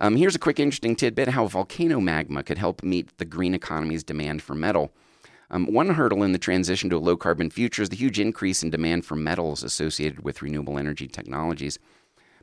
Um, 0.00 0.16
here's 0.16 0.34
a 0.34 0.38
quick, 0.38 0.60
interesting 0.60 0.96
tidbit: 0.96 1.28
how 1.28 1.46
volcano 1.46 2.00
magma 2.00 2.42
could 2.42 2.58
help 2.58 2.82
meet 2.82 3.16
the 3.18 3.24
green 3.24 3.54
economy's 3.54 4.04
demand 4.04 4.42
for 4.42 4.54
metal. 4.54 4.92
Um, 5.50 5.66
one 5.72 5.88
hurdle 5.90 6.22
in 6.22 6.32
the 6.32 6.38
transition 6.38 6.90
to 6.90 6.96
a 6.96 6.98
low 6.98 7.16
carbon 7.16 7.48
future 7.50 7.82
is 7.82 7.88
the 7.88 7.96
huge 7.96 8.20
increase 8.20 8.62
in 8.62 8.70
demand 8.70 9.06
for 9.06 9.16
metals 9.16 9.62
associated 9.62 10.20
with 10.20 10.42
renewable 10.42 10.78
energy 10.78 11.08
technologies. 11.08 11.78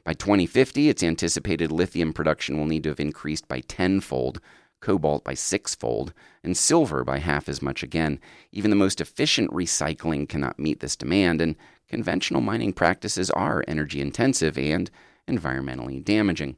By 0.06 0.14
2050, 0.14 0.88
it's 0.88 1.04
anticipated 1.04 1.72
lithium 1.72 2.14
production 2.14 2.58
will 2.58 2.68
need 2.68 2.84
to 2.84 2.90
have 2.90 3.00
increased 3.00 3.48
by 3.48 3.60
tenfold 3.62 4.40
cobalt 4.86 5.24
by 5.24 5.34
sixfold, 5.34 6.14
and 6.44 6.56
silver 6.56 7.04
by 7.04 7.18
half 7.18 7.50
as 7.50 7.60
much 7.60 7.82
again. 7.82 8.20
Even 8.52 8.70
the 8.70 8.76
most 8.76 9.02
efficient 9.02 9.50
recycling 9.50 10.30
cannot 10.30 10.60
meet 10.60 10.80
this 10.80 10.96
demand, 10.96 11.42
and 11.42 11.56
conventional 11.90 12.40
mining 12.40 12.72
practices 12.72 13.32
are 13.32 13.64
energy 13.68 14.00
intensive 14.00 14.60
and 14.60 14.92
environmentally 15.28 16.06
damaging. 16.06 16.56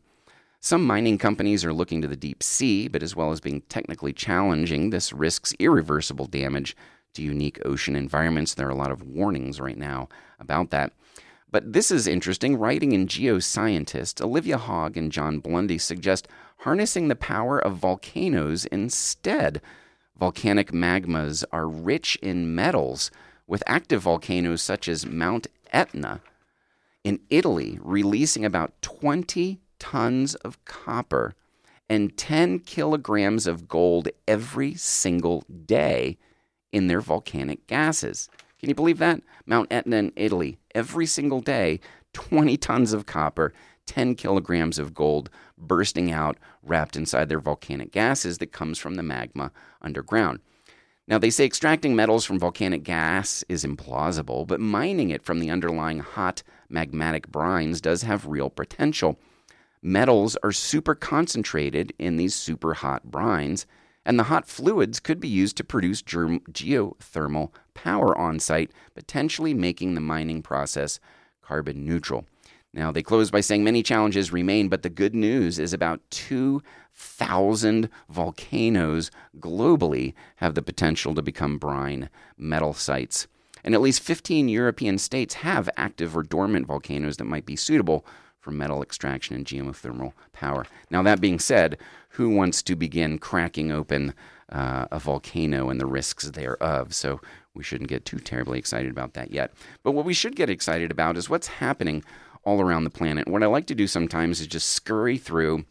Some 0.60 0.86
mining 0.86 1.18
companies 1.18 1.64
are 1.64 1.72
looking 1.72 2.02
to 2.02 2.08
the 2.10 2.18
deep 2.18 2.44
sea, 2.44 2.90
but 2.90 3.02
as 3.02 3.16
well 3.16 3.32
as 3.32 3.40
being 3.40 3.62
technically 3.70 4.12
challenging, 4.12 4.90
this 4.90 5.14
risks 5.14 5.54
irreversible 5.58 6.26
damage 6.26 6.76
to 7.14 7.22
unique 7.22 7.62
ocean 7.64 7.96
environments. 7.96 8.54
There 8.54 8.68
are 8.68 8.72
a 8.72 8.76
lot 8.76 8.92
of 8.92 9.04
warnings 9.04 9.62
right 9.62 9.78
now 9.78 10.10
about 10.38 10.72
that. 10.72 10.92
But 11.50 11.74
this 11.74 11.92
is 11.92 12.08
interesting. 12.08 12.58
Writing 12.58 12.92
in 12.92 13.08
Geoscientist, 13.08 14.22
Olivia 14.22 14.58
Hogg 14.58 14.98
and 14.98 15.12
Jon 15.12 15.40
Blundy 15.40 15.80
suggest 15.80 16.28
harnessing 16.60 17.08
the 17.08 17.16
power 17.16 17.60
of 17.60 17.78
volcanoes 17.78 18.66
instead. 18.66 19.62
Volcanic 20.20 20.72
magmas 20.72 21.44
are 21.52 21.68
rich 21.68 22.18
in 22.22 22.54
metals, 22.54 23.12
with 23.46 23.64
active 23.66 24.02
volcanoes 24.02 24.62
such 24.62 24.90
as 24.90 25.06
Mount 25.06 25.48
Etna 25.72 26.22
in 27.04 27.22
Italy 27.30 27.80
releasing 27.82 28.44
about 28.44 28.82
20 28.82 29.62
tons 29.80 30.36
of 30.36 30.64
copper 30.66 31.34
and 31.90 32.18
10 32.18 32.60
kilograms 32.60 33.48
of 33.48 33.70
gold 33.70 34.10
every 34.28 34.74
single 34.74 35.46
day 35.66 36.18
in 36.74 36.88
their 36.88 37.00
volcanic 37.00 37.66
gases. 37.68 38.28
Can 38.60 38.70
you 38.70 38.76
believe 38.76 38.98
that? 38.98 39.22
Mount 39.46 39.72
Etna 39.72 39.98
in 39.98 40.14
Italy, 40.16 40.58
every 40.74 41.06
single 41.06 41.42
day, 41.42 41.80
20 42.14 42.58
tons 42.58 42.94
of 42.94 43.06
copper, 43.06 43.54
10 43.86 44.16
kilograms 44.16 44.80
of 44.80 44.94
gold 44.94 45.30
bursting 45.58 46.12
out, 46.12 46.38
wrapped 46.64 46.96
inside 46.96 47.30
their 47.30 47.40
volcanic 47.40 47.92
gases 47.92 48.40
that 48.40 48.52
comes 48.52 48.80
from 48.80 48.96
the 48.96 49.04
magma 49.04 49.52
underground. 49.82 50.40
Now, 51.08 51.18
they 51.18 51.30
say 51.30 51.46
extracting 51.46 51.96
metals 51.96 52.26
from 52.26 52.38
volcanic 52.38 52.84
gas 52.84 53.44
is 53.48 53.64
implausible, 53.64 54.46
but 54.46 54.60
mining 54.60 55.10
it 55.10 55.24
from 55.24 55.40
the 55.40 55.50
underlying 55.50 56.00
hot 56.00 56.44
magmatic 56.70 57.28
brines 57.28 57.82
does 57.82 58.02
have 58.02 58.28
real 58.28 58.50
potential. 58.50 59.18
Metals 59.82 60.36
are 60.44 60.52
super 60.52 60.96
concentrated 60.96 61.94
in 61.98 62.18
these 62.18 62.36
super 62.36 62.74
hot 62.74 63.08
brines, 63.10 63.66
and 64.06 64.20
the 64.20 64.24
hot 64.24 64.48
fluids 64.48 65.00
could 65.00 65.22
be 65.22 65.30
used 65.30 65.56
to 65.58 65.64
produce 65.64 66.02
germ- 66.02 66.42
geothermal 66.52 67.52
power 67.78 68.18
on 68.18 68.40
site, 68.40 68.72
potentially 68.96 69.54
making 69.54 69.94
the 69.94 70.02
mining 70.02 70.42
process 70.42 71.00
carbon 71.42 71.86
neutral. 71.86 72.26
Now, 72.74 72.92
they 72.92 73.04
close 73.04 73.32
by 73.32 73.40
saying 73.40 73.64
many 73.64 73.84
challenges 73.84 74.34
remain, 74.34 74.68
but 74.68 74.82
the 74.82 74.90
good 74.90 75.16
news 75.16 75.60
is 75.60 75.74
about 75.74 76.02
2,000 76.10 77.90
volcanoes 78.10 79.12
globally 79.40 80.14
have 80.38 80.56
the 80.56 80.62
potential 80.62 81.16
to 81.16 81.22
become 81.22 81.60
brine 81.60 82.10
metal 82.38 82.74
sites. 82.74 83.28
And 83.64 83.74
at 83.74 83.82
least 83.82 84.02
15 84.02 84.50
European 84.50 84.98
states 84.98 85.36
have 85.36 85.70
active 85.78 86.18
or 86.18 86.24
dormant 86.24 86.66
volcanoes 86.68 87.18
that 87.18 87.26
might 87.26 87.46
be 87.46 87.56
suitable 87.56 88.06
for 88.40 88.52
metal 88.52 88.82
extraction 88.82 89.36
and 89.36 89.46
geothermal 89.46 90.14
power. 90.34 90.66
Now, 90.90 91.04
that 91.04 91.22
being 91.22 91.40
said, 91.40 91.78
who 92.10 92.30
wants 92.30 92.64
to 92.64 92.76
begin 92.76 93.20
cracking 93.20 93.72
open 93.72 94.14
uh, 94.50 94.88
a 94.92 95.00
volcano 95.00 95.70
and 95.70 95.80
the 95.80 95.86
risks 95.86 96.26
thereof? 96.26 96.96
So 96.96 97.22
we 97.58 97.64
shouldn't 97.64 97.90
get 97.90 98.06
too 98.06 98.20
terribly 98.20 98.60
excited 98.60 98.92
about 98.92 99.14
that 99.14 99.32
yet. 99.32 99.52
But 99.84 99.92
what 99.92 100.06
we 100.06 100.14
should 100.14 100.36
get 100.36 100.50
excited 100.50 100.92
about 100.92 101.18
is 101.18 101.30
what's 101.30 101.48
happening 101.48 102.04
all 102.44 102.62
around 102.62 102.84
the 102.84 102.90
planet. 102.90 103.28
What 103.28 103.44
I 103.44 103.48
like 103.48 103.68
to 103.68 103.76
do 103.76 103.88
sometimes 103.88 104.40
is 104.40 104.48
just 104.48 104.70
scurry 104.70 105.18
through 105.18 105.66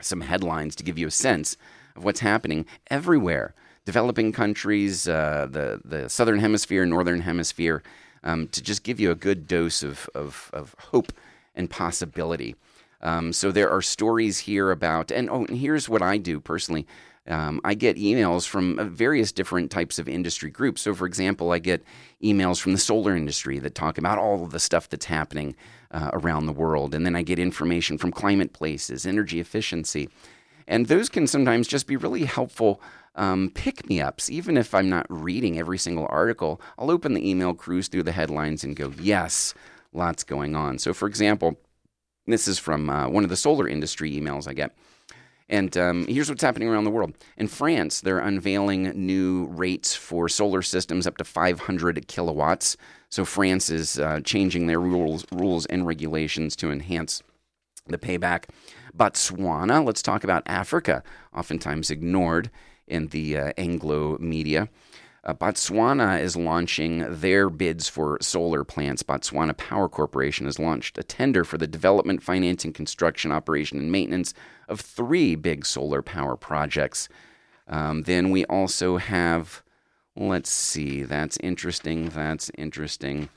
some 0.00 0.20
headlines 0.20 0.76
to 0.76 0.84
give 0.84 0.98
you 0.98 1.06
a 1.06 1.12
sense 1.12 1.56
of 1.96 2.04
what's 2.04 2.20
happening 2.20 2.66
everywhere. 2.90 3.54
Developing 3.84 4.32
countries, 4.32 5.08
uh, 5.08 5.48
the 5.50 5.80
the 5.84 6.08
southern 6.08 6.38
hemisphere, 6.38 6.86
northern 6.86 7.22
hemisphere, 7.22 7.82
um, 8.22 8.46
to 8.48 8.62
just 8.62 8.84
give 8.84 9.00
you 9.00 9.10
a 9.10 9.16
good 9.16 9.48
dose 9.48 9.82
of 9.82 10.08
of, 10.14 10.50
of 10.52 10.76
hope 10.78 11.12
and 11.54 11.68
possibility. 11.68 12.54
Um, 13.00 13.32
so 13.32 13.50
there 13.50 13.70
are 13.70 13.82
stories 13.82 14.40
here 14.40 14.70
about, 14.70 15.10
and 15.10 15.28
oh, 15.28 15.44
and 15.44 15.58
here's 15.58 15.88
what 15.88 16.02
I 16.02 16.18
do 16.18 16.38
personally. 16.38 16.86
Um, 17.28 17.60
I 17.62 17.74
get 17.74 17.96
emails 17.96 18.46
from 18.46 18.78
uh, 18.78 18.84
various 18.84 19.30
different 19.30 19.70
types 19.70 19.98
of 19.98 20.08
industry 20.08 20.50
groups. 20.50 20.82
So, 20.82 20.94
for 20.94 21.06
example, 21.06 21.52
I 21.52 21.60
get 21.60 21.84
emails 22.22 22.60
from 22.60 22.72
the 22.72 22.78
solar 22.78 23.14
industry 23.14 23.60
that 23.60 23.74
talk 23.74 23.96
about 23.96 24.18
all 24.18 24.44
of 24.44 24.50
the 24.50 24.58
stuff 24.58 24.88
that's 24.88 25.06
happening 25.06 25.54
uh, 25.92 26.10
around 26.12 26.46
the 26.46 26.52
world. 26.52 26.94
And 26.94 27.06
then 27.06 27.14
I 27.14 27.22
get 27.22 27.38
information 27.38 27.96
from 27.96 28.10
climate 28.10 28.52
places, 28.52 29.06
energy 29.06 29.38
efficiency. 29.38 30.08
And 30.66 30.86
those 30.86 31.08
can 31.08 31.26
sometimes 31.26 31.68
just 31.68 31.86
be 31.86 31.96
really 31.96 32.24
helpful 32.24 32.80
um, 33.14 33.50
pick 33.54 33.88
me 33.88 34.00
ups. 34.00 34.30
Even 34.30 34.56
if 34.56 34.74
I'm 34.74 34.88
not 34.88 35.06
reading 35.08 35.58
every 35.58 35.78
single 35.78 36.06
article, 36.10 36.60
I'll 36.78 36.90
open 36.90 37.14
the 37.14 37.28
email, 37.28 37.54
cruise 37.54 37.88
through 37.88 38.04
the 38.04 38.12
headlines, 38.12 38.64
and 38.64 38.74
go, 38.74 38.92
yes, 39.00 39.54
lots 39.92 40.24
going 40.24 40.56
on. 40.56 40.78
So, 40.78 40.94
for 40.94 41.06
example, 41.06 41.60
this 42.26 42.48
is 42.48 42.58
from 42.58 42.88
uh, 42.88 43.08
one 43.08 43.24
of 43.24 43.30
the 43.30 43.36
solar 43.36 43.68
industry 43.68 44.12
emails 44.12 44.48
I 44.48 44.54
get. 44.54 44.74
And 45.48 45.76
um, 45.76 46.06
here's 46.06 46.28
what's 46.28 46.42
happening 46.42 46.68
around 46.68 46.84
the 46.84 46.90
world. 46.90 47.14
In 47.36 47.48
France, 47.48 48.00
they're 48.00 48.18
unveiling 48.18 48.92
new 48.94 49.46
rates 49.46 49.94
for 49.94 50.28
solar 50.28 50.62
systems 50.62 51.06
up 51.06 51.16
to 51.18 51.24
500 51.24 52.06
kilowatts. 52.08 52.76
So 53.10 53.24
France 53.24 53.68
is 53.68 53.98
uh, 53.98 54.20
changing 54.24 54.66
their 54.66 54.80
rules, 54.80 55.26
rules 55.30 55.66
and 55.66 55.86
regulations 55.86 56.56
to 56.56 56.70
enhance 56.70 57.22
the 57.86 57.98
payback. 57.98 58.44
Botswana, 58.96 59.84
let's 59.84 60.02
talk 60.02 60.24
about 60.24 60.42
Africa, 60.46 61.02
oftentimes 61.34 61.90
ignored 61.90 62.50
in 62.86 63.08
the 63.08 63.36
uh, 63.36 63.52
Anglo 63.56 64.18
media. 64.18 64.68
Uh, 65.24 65.32
Botswana 65.32 66.20
is 66.20 66.36
launching 66.36 67.06
their 67.08 67.48
bids 67.48 67.88
for 67.88 68.18
solar 68.20 68.64
plants. 68.64 69.04
Botswana 69.04 69.56
Power 69.56 69.88
Corporation 69.88 70.46
has 70.46 70.58
launched 70.58 70.98
a 70.98 71.04
tender 71.04 71.44
for 71.44 71.58
the 71.58 71.68
development, 71.68 72.22
financing, 72.22 72.72
construction, 72.72 73.30
operation, 73.30 73.78
and 73.78 73.92
maintenance 73.92 74.34
of 74.68 74.80
three 74.80 75.36
big 75.36 75.64
solar 75.64 76.02
power 76.02 76.36
projects. 76.36 77.08
Um, 77.68 78.02
then 78.02 78.30
we 78.30 78.44
also 78.46 78.96
have, 78.96 79.62
let's 80.16 80.50
see, 80.50 81.04
that's 81.04 81.36
interesting. 81.38 82.08
That's 82.08 82.50
interesting. 82.58 83.28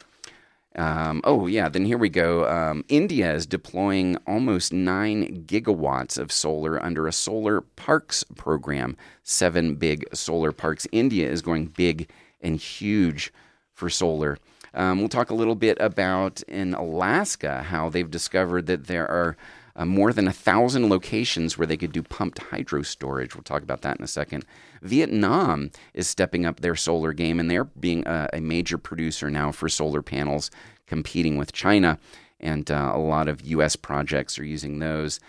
Um, 0.76 1.22
oh, 1.24 1.48
yeah, 1.48 1.70
then 1.70 1.86
here 1.86 1.98
we 1.98 2.10
go. 2.10 2.48
Um, 2.50 2.84
India 2.90 3.34
is 3.34 3.46
deploying 3.46 4.18
almost 4.28 4.74
9 4.74 5.46
gigawatts 5.46 6.18
of 6.18 6.32
solar 6.32 6.82
under 6.84 7.08
a 7.08 7.14
solar 7.14 7.62
parks 7.62 8.24
program. 8.36 8.98
Seven 9.24 9.76
big 9.76 10.06
solar 10.14 10.52
parks. 10.52 10.86
India 10.92 11.30
is 11.30 11.42
going 11.42 11.68
big 11.68 12.10
and 12.42 12.58
huge 12.58 13.32
for 13.74 13.90
solar. 13.90 14.38
Um, 14.74 15.00
we'll 15.00 15.10
talk 15.10 15.30
a 15.30 15.36
little 15.36 15.56
bit 15.56 15.78
about 15.80 16.42
in 16.44 16.74
Alaska 16.74 17.64
how 17.64 17.90
they've 17.90 18.12
discovered 18.12 18.66
that 18.66 18.88
there 18.88 19.10
are 19.10 19.38
uh, 19.76 19.86
more 19.86 20.14
than 20.14 20.28
a 20.28 20.34
thousand 20.34 20.90
locations 20.90 21.58
where 21.58 21.68
they 21.68 21.78
could 21.78 21.92
do 21.92 22.02
pumped 22.02 22.40
hydro 22.40 22.82
storage. 22.82 23.36
We'll 23.36 23.44
talk 23.44 23.64
about 23.64 23.82
that 23.82 23.98
in 23.98 24.04
a 24.04 24.08
second. 24.08 24.46
Vietnam 24.82 25.72
is 25.94 26.08
stepping 26.08 26.46
up 26.46 26.60
their 26.60 26.76
solar 26.76 27.14
game, 27.14 27.40
and 27.40 27.52
they're 27.52 27.66
being 27.66 28.06
a, 28.08 28.30
a 28.34 28.40
major 28.40 28.78
producer 28.78 29.30
now 29.30 29.52
for 29.52 29.68
solar 29.68 30.02
panels, 30.02 30.50
competing 30.88 31.38
with 31.38 31.52
China. 31.52 32.00
And 32.40 32.70
uh, 32.72 32.92
a 32.94 33.00
lot 33.00 33.28
of 33.28 33.42
U.S. 33.42 33.76
projects 33.76 34.40
are 34.40 34.46
using 34.46 34.80
those. 34.80 35.20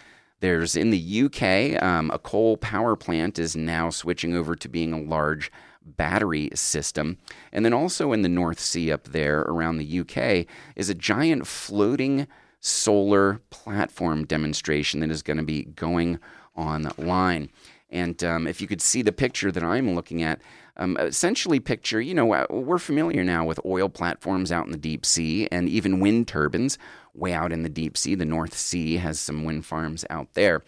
There's 0.41 0.77
in 0.77 0.91
the 0.91 1.23
UK, 1.25 1.83
um, 1.83 2.11
a 2.13 2.19
coal 2.19 2.57
power 2.57 2.95
plant 2.95 3.39
is 3.39 3.57
now 3.57 3.91
switching 3.91 4.37
over 4.37 4.55
to 4.55 4.69
being 4.69 4.93
a 4.93 5.01
large 5.01 5.51
battery 5.83 6.51
system. 6.55 7.19
And 7.53 7.65
then 7.65 7.73
also 7.73 8.13
in 8.13 8.23
the 8.23 8.29
North 8.29 8.61
Sea 8.61 8.93
up 8.93 9.05
there 9.05 9.41
around 9.43 9.79
the 9.79 10.01
UK 10.01 10.47
is 10.75 10.91
a 10.91 10.95
giant 10.95 11.47
floating 11.47 12.27
solar 12.61 13.41
platform 13.51 14.25
demonstration 14.25 15.01
that 15.01 15.11
is 15.11 15.23
going 15.23 15.37
to 15.37 15.43
be 15.43 15.65
going 15.65 16.19
online. 16.57 17.49
And 17.91 18.23
um, 18.25 18.47
if 18.47 18.61
you 18.61 18.67
could 18.67 18.83
see 18.83 19.03
the 19.03 19.13
picture 19.13 19.53
that 19.53 19.63
I'm 19.63 19.95
looking 19.95 20.23
at, 20.23 20.41
um, 20.77 20.97
essentially 20.99 21.61
picture, 21.61 22.01
you 22.01 22.15
know, 22.15 22.33
uh, 22.33 22.47
we're 22.51 22.79
familiar 22.79 23.25
now 23.25 23.45
with 23.45 23.61
oil 23.65 23.89
platforms 23.89 24.53
out 24.53 24.67
in 24.67 24.73
the 24.73 24.79
deep 24.79 25.07
sea 25.07 25.49
and 25.51 25.69
even 25.69 26.01
wind 26.01 26.29
turbines 26.29 26.79
way 27.15 27.33
out 27.33 27.53
in 27.53 27.63
the 27.63 27.69
deep 27.69 27.97
sea. 27.97 28.15
The 28.15 28.25
North 28.25 28.55
Sea 28.55 28.97
has 28.97 29.19
some 29.19 29.45
wind 29.45 29.65
farms 29.65 30.05
out 30.11 30.35
there. 30.35 30.63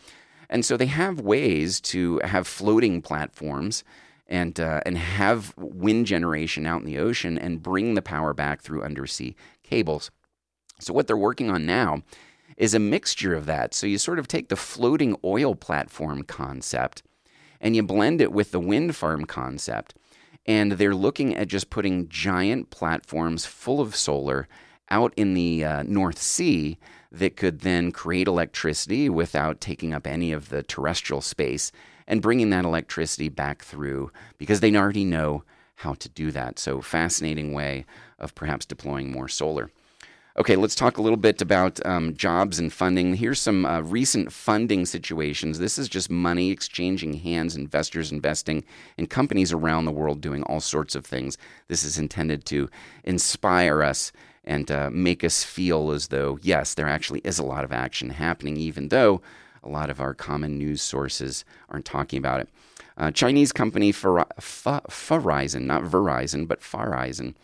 And 0.48 0.64
so 0.64 0.76
they 0.76 0.86
have 0.86 1.20
ways 1.20 1.80
to 1.82 2.20
have 2.24 2.46
floating 2.46 3.02
platforms 3.02 3.84
and, 4.26 4.58
uh, 4.58 4.80
and 4.86 4.96
have 4.96 5.54
wind 5.58 6.06
generation 6.06 6.66
out 6.66 6.80
in 6.80 6.86
the 6.86 6.98
ocean 6.98 7.38
and 7.38 7.62
bring 7.62 7.94
the 7.94 8.02
power 8.02 8.32
back 8.32 8.62
through 8.62 8.82
undersea 8.82 9.34
cables. 9.62 10.10
So, 10.80 10.92
what 10.92 11.06
they're 11.06 11.16
working 11.16 11.50
on 11.50 11.66
now 11.66 12.02
is 12.56 12.74
a 12.74 12.78
mixture 12.78 13.34
of 13.34 13.46
that. 13.46 13.74
So, 13.74 13.86
you 13.86 13.98
sort 13.98 14.18
of 14.18 14.28
take 14.28 14.48
the 14.48 14.56
floating 14.56 15.16
oil 15.24 15.54
platform 15.54 16.22
concept 16.22 17.02
and 17.60 17.74
you 17.74 17.82
blend 17.82 18.20
it 18.20 18.32
with 18.32 18.52
the 18.52 18.60
wind 18.60 18.96
farm 18.96 19.24
concept. 19.24 19.94
And 20.46 20.72
they're 20.72 20.94
looking 20.94 21.36
at 21.36 21.48
just 21.48 21.70
putting 21.70 22.08
giant 22.08 22.70
platforms 22.70 23.44
full 23.44 23.80
of 23.80 23.94
solar 23.94 24.48
out 24.90 25.12
in 25.16 25.34
the 25.34 25.64
uh, 25.64 25.82
North 25.82 26.18
Sea 26.18 26.78
that 27.12 27.36
could 27.36 27.60
then 27.60 27.92
create 27.92 28.28
electricity 28.28 29.08
without 29.08 29.60
taking 29.60 29.92
up 29.92 30.06
any 30.06 30.32
of 30.32 30.48
the 30.48 30.62
terrestrial 30.62 31.20
space 31.20 31.72
and 32.06 32.22
bringing 32.22 32.50
that 32.50 32.64
electricity 32.64 33.28
back 33.28 33.62
through 33.62 34.10
because 34.38 34.60
they 34.60 34.74
already 34.74 35.04
know 35.04 35.44
how 35.76 35.94
to 35.94 36.08
do 36.08 36.30
that. 36.32 36.58
So, 36.58 36.80
fascinating 36.80 37.52
way 37.52 37.84
of 38.18 38.34
perhaps 38.34 38.66
deploying 38.66 39.12
more 39.12 39.28
solar. 39.28 39.70
Okay, 40.38 40.54
let's 40.54 40.76
talk 40.76 40.98
a 40.98 41.02
little 41.02 41.16
bit 41.16 41.42
about 41.42 41.84
um, 41.84 42.14
jobs 42.14 42.60
and 42.60 42.72
funding. 42.72 43.14
Here's 43.14 43.40
some 43.40 43.66
uh, 43.66 43.80
recent 43.80 44.32
funding 44.32 44.86
situations. 44.86 45.58
This 45.58 45.78
is 45.78 45.88
just 45.88 46.12
money 46.12 46.52
exchanging 46.52 47.14
hands, 47.14 47.56
investors 47.56 48.12
investing 48.12 48.62
and 48.96 49.10
companies 49.10 49.52
around 49.52 49.84
the 49.84 49.90
world 49.90 50.20
doing 50.20 50.44
all 50.44 50.60
sorts 50.60 50.94
of 50.94 51.04
things. 51.04 51.38
This 51.66 51.82
is 51.82 51.98
intended 51.98 52.44
to 52.46 52.70
inspire 53.02 53.82
us 53.82 54.12
and 54.44 54.70
uh, 54.70 54.90
make 54.92 55.24
us 55.24 55.42
feel 55.42 55.90
as 55.90 56.06
though, 56.06 56.38
yes, 56.40 56.74
there 56.74 56.88
actually 56.88 57.20
is 57.24 57.40
a 57.40 57.44
lot 57.44 57.64
of 57.64 57.72
action 57.72 58.10
happening, 58.10 58.56
even 58.56 58.90
though 58.90 59.20
a 59.64 59.68
lot 59.68 59.90
of 59.90 60.00
our 60.00 60.14
common 60.14 60.56
news 60.56 60.80
sources 60.80 61.44
aren't 61.68 61.84
talking 61.84 62.16
about 62.16 62.38
it. 62.38 62.48
Uh, 62.96 63.10
Chinese 63.10 63.50
company 63.50 63.92
Farizon, 63.92 65.62
not 65.62 65.82
Verizon, 65.82 66.46
but 66.46 66.60
Farizon 66.60 67.34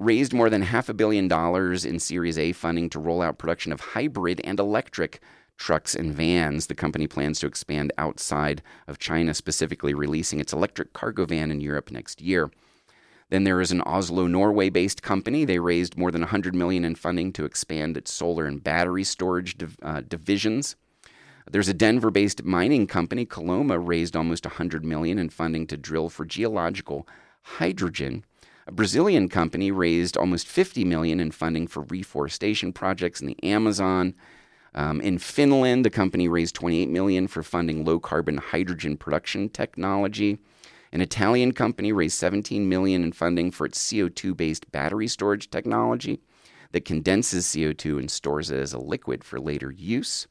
raised 0.00 0.32
more 0.32 0.48
than 0.48 0.62
half 0.62 0.88
a 0.88 0.94
billion 0.94 1.28
dollars 1.28 1.84
in 1.84 2.00
Series 2.00 2.38
A 2.38 2.52
funding 2.52 2.88
to 2.88 2.98
roll 2.98 3.20
out 3.20 3.38
production 3.38 3.70
of 3.70 3.80
hybrid 3.80 4.40
and 4.44 4.58
electric 4.58 5.20
trucks 5.58 5.94
and 5.94 6.14
vans. 6.14 6.66
The 6.66 6.74
company 6.74 7.06
plans 7.06 7.38
to 7.40 7.46
expand 7.46 7.92
outside 7.98 8.62
of 8.88 8.98
China, 8.98 9.34
specifically 9.34 9.92
releasing 9.92 10.40
its 10.40 10.54
electric 10.54 10.94
cargo 10.94 11.26
van 11.26 11.50
in 11.50 11.60
Europe 11.60 11.90
next 11.90 12.22
year. 12.22 12.50
Then 13.28 13.44
there 13.44 13.60
is 13.60 13.72
an 13.72 13.82
Oslo, 13.82 14.26
Norway-based 14.26 15.02
company. 15.02 15.44
They 15.44 15.58
raised 15.58 15.98
more 15.98 16.10
than 16.10 16.22
100 16.22 16.54
million 16.54 16.82
in 16.82 16.94
funding 16.94 17.30
to 17.34 17.44
expand 17.44 17.98
its 17.98 18.10
solar 18.10 18.46
and 18.46 18.64
battery 18.64 19.04
storage 19.04 19.58
div- 19.58 19.76
uh, 19.82 20.00
divisions. 20.00 20.76
There's 21.48 21.68
a 21.68 21.74
Denver-based 21.74 22.42
mining 22.42 22.86
company, 22.86 23.26
Koloma, 23.26 23.78
raised 23.78 24.16
almost 24.16 24.46
100 24.46 24.82
million 24.82 25.18
in 25.18 25.28
funding 25.28 25.66
to 25.66 25.76
drill 25.76 26.08
for 26.08 26.24
geological 26.24 27.06
hydrogen. 27.42 28.24
A 28.70 28.72
Brazilian 28.72 29.28
company 29.28 29.72
raised 29.72 30.16
almost 30.16 30.46
50 30.46 30.84
million 30.84 31.18
in 31.18 31.32
funding 31.32 31.66
for 31.66 31.82
reforestation 31.82 32.72
projects 32.72 33.20
in 33.20 33.26
the 33.26 33.42
Amazon. 33.42 34.14
Um, 34.76 35.00
in 35.00 35.18
Finland, 35.18 35.84
the 35.84 35.90
company 35.90 36.28
raised 36.28 36.54
28 36.54 36.88
million 36.88 37.26
for 37.26 37.42
funding 37.42 37.84
low 37.84 37.98
carbon 37.98 38.36
hydrogen 38.36 38.96
production 38.96 39.48
technology. 39.48 40.38
An 40.92 41.00
Italian 41.00 41.50
company 41.50 41.90
raised 41.90 42.16
17 42.18 42.68
million 42.68 43.02
in 43.02 43.10
funding 43.10 43.50
for 43.50 43.66
its 43.66 43.84
CO2 43.84 44.36
based 44.36 44.70
battery 44.70 45.08
storage 45.08 45.50
technology 45.50 46.20
that 46.70 46.84
condenses 46.84 47.46
CO2 47.46 47.98
and 47.98 48.08
stores 48.08 48.52
it 48.52 48.60
as 48.60 48.72
a 48.72 48.78
liquid 48.78 49.24
for 49.24 49.40
later 49.40 49.72
use. 49.72 50.28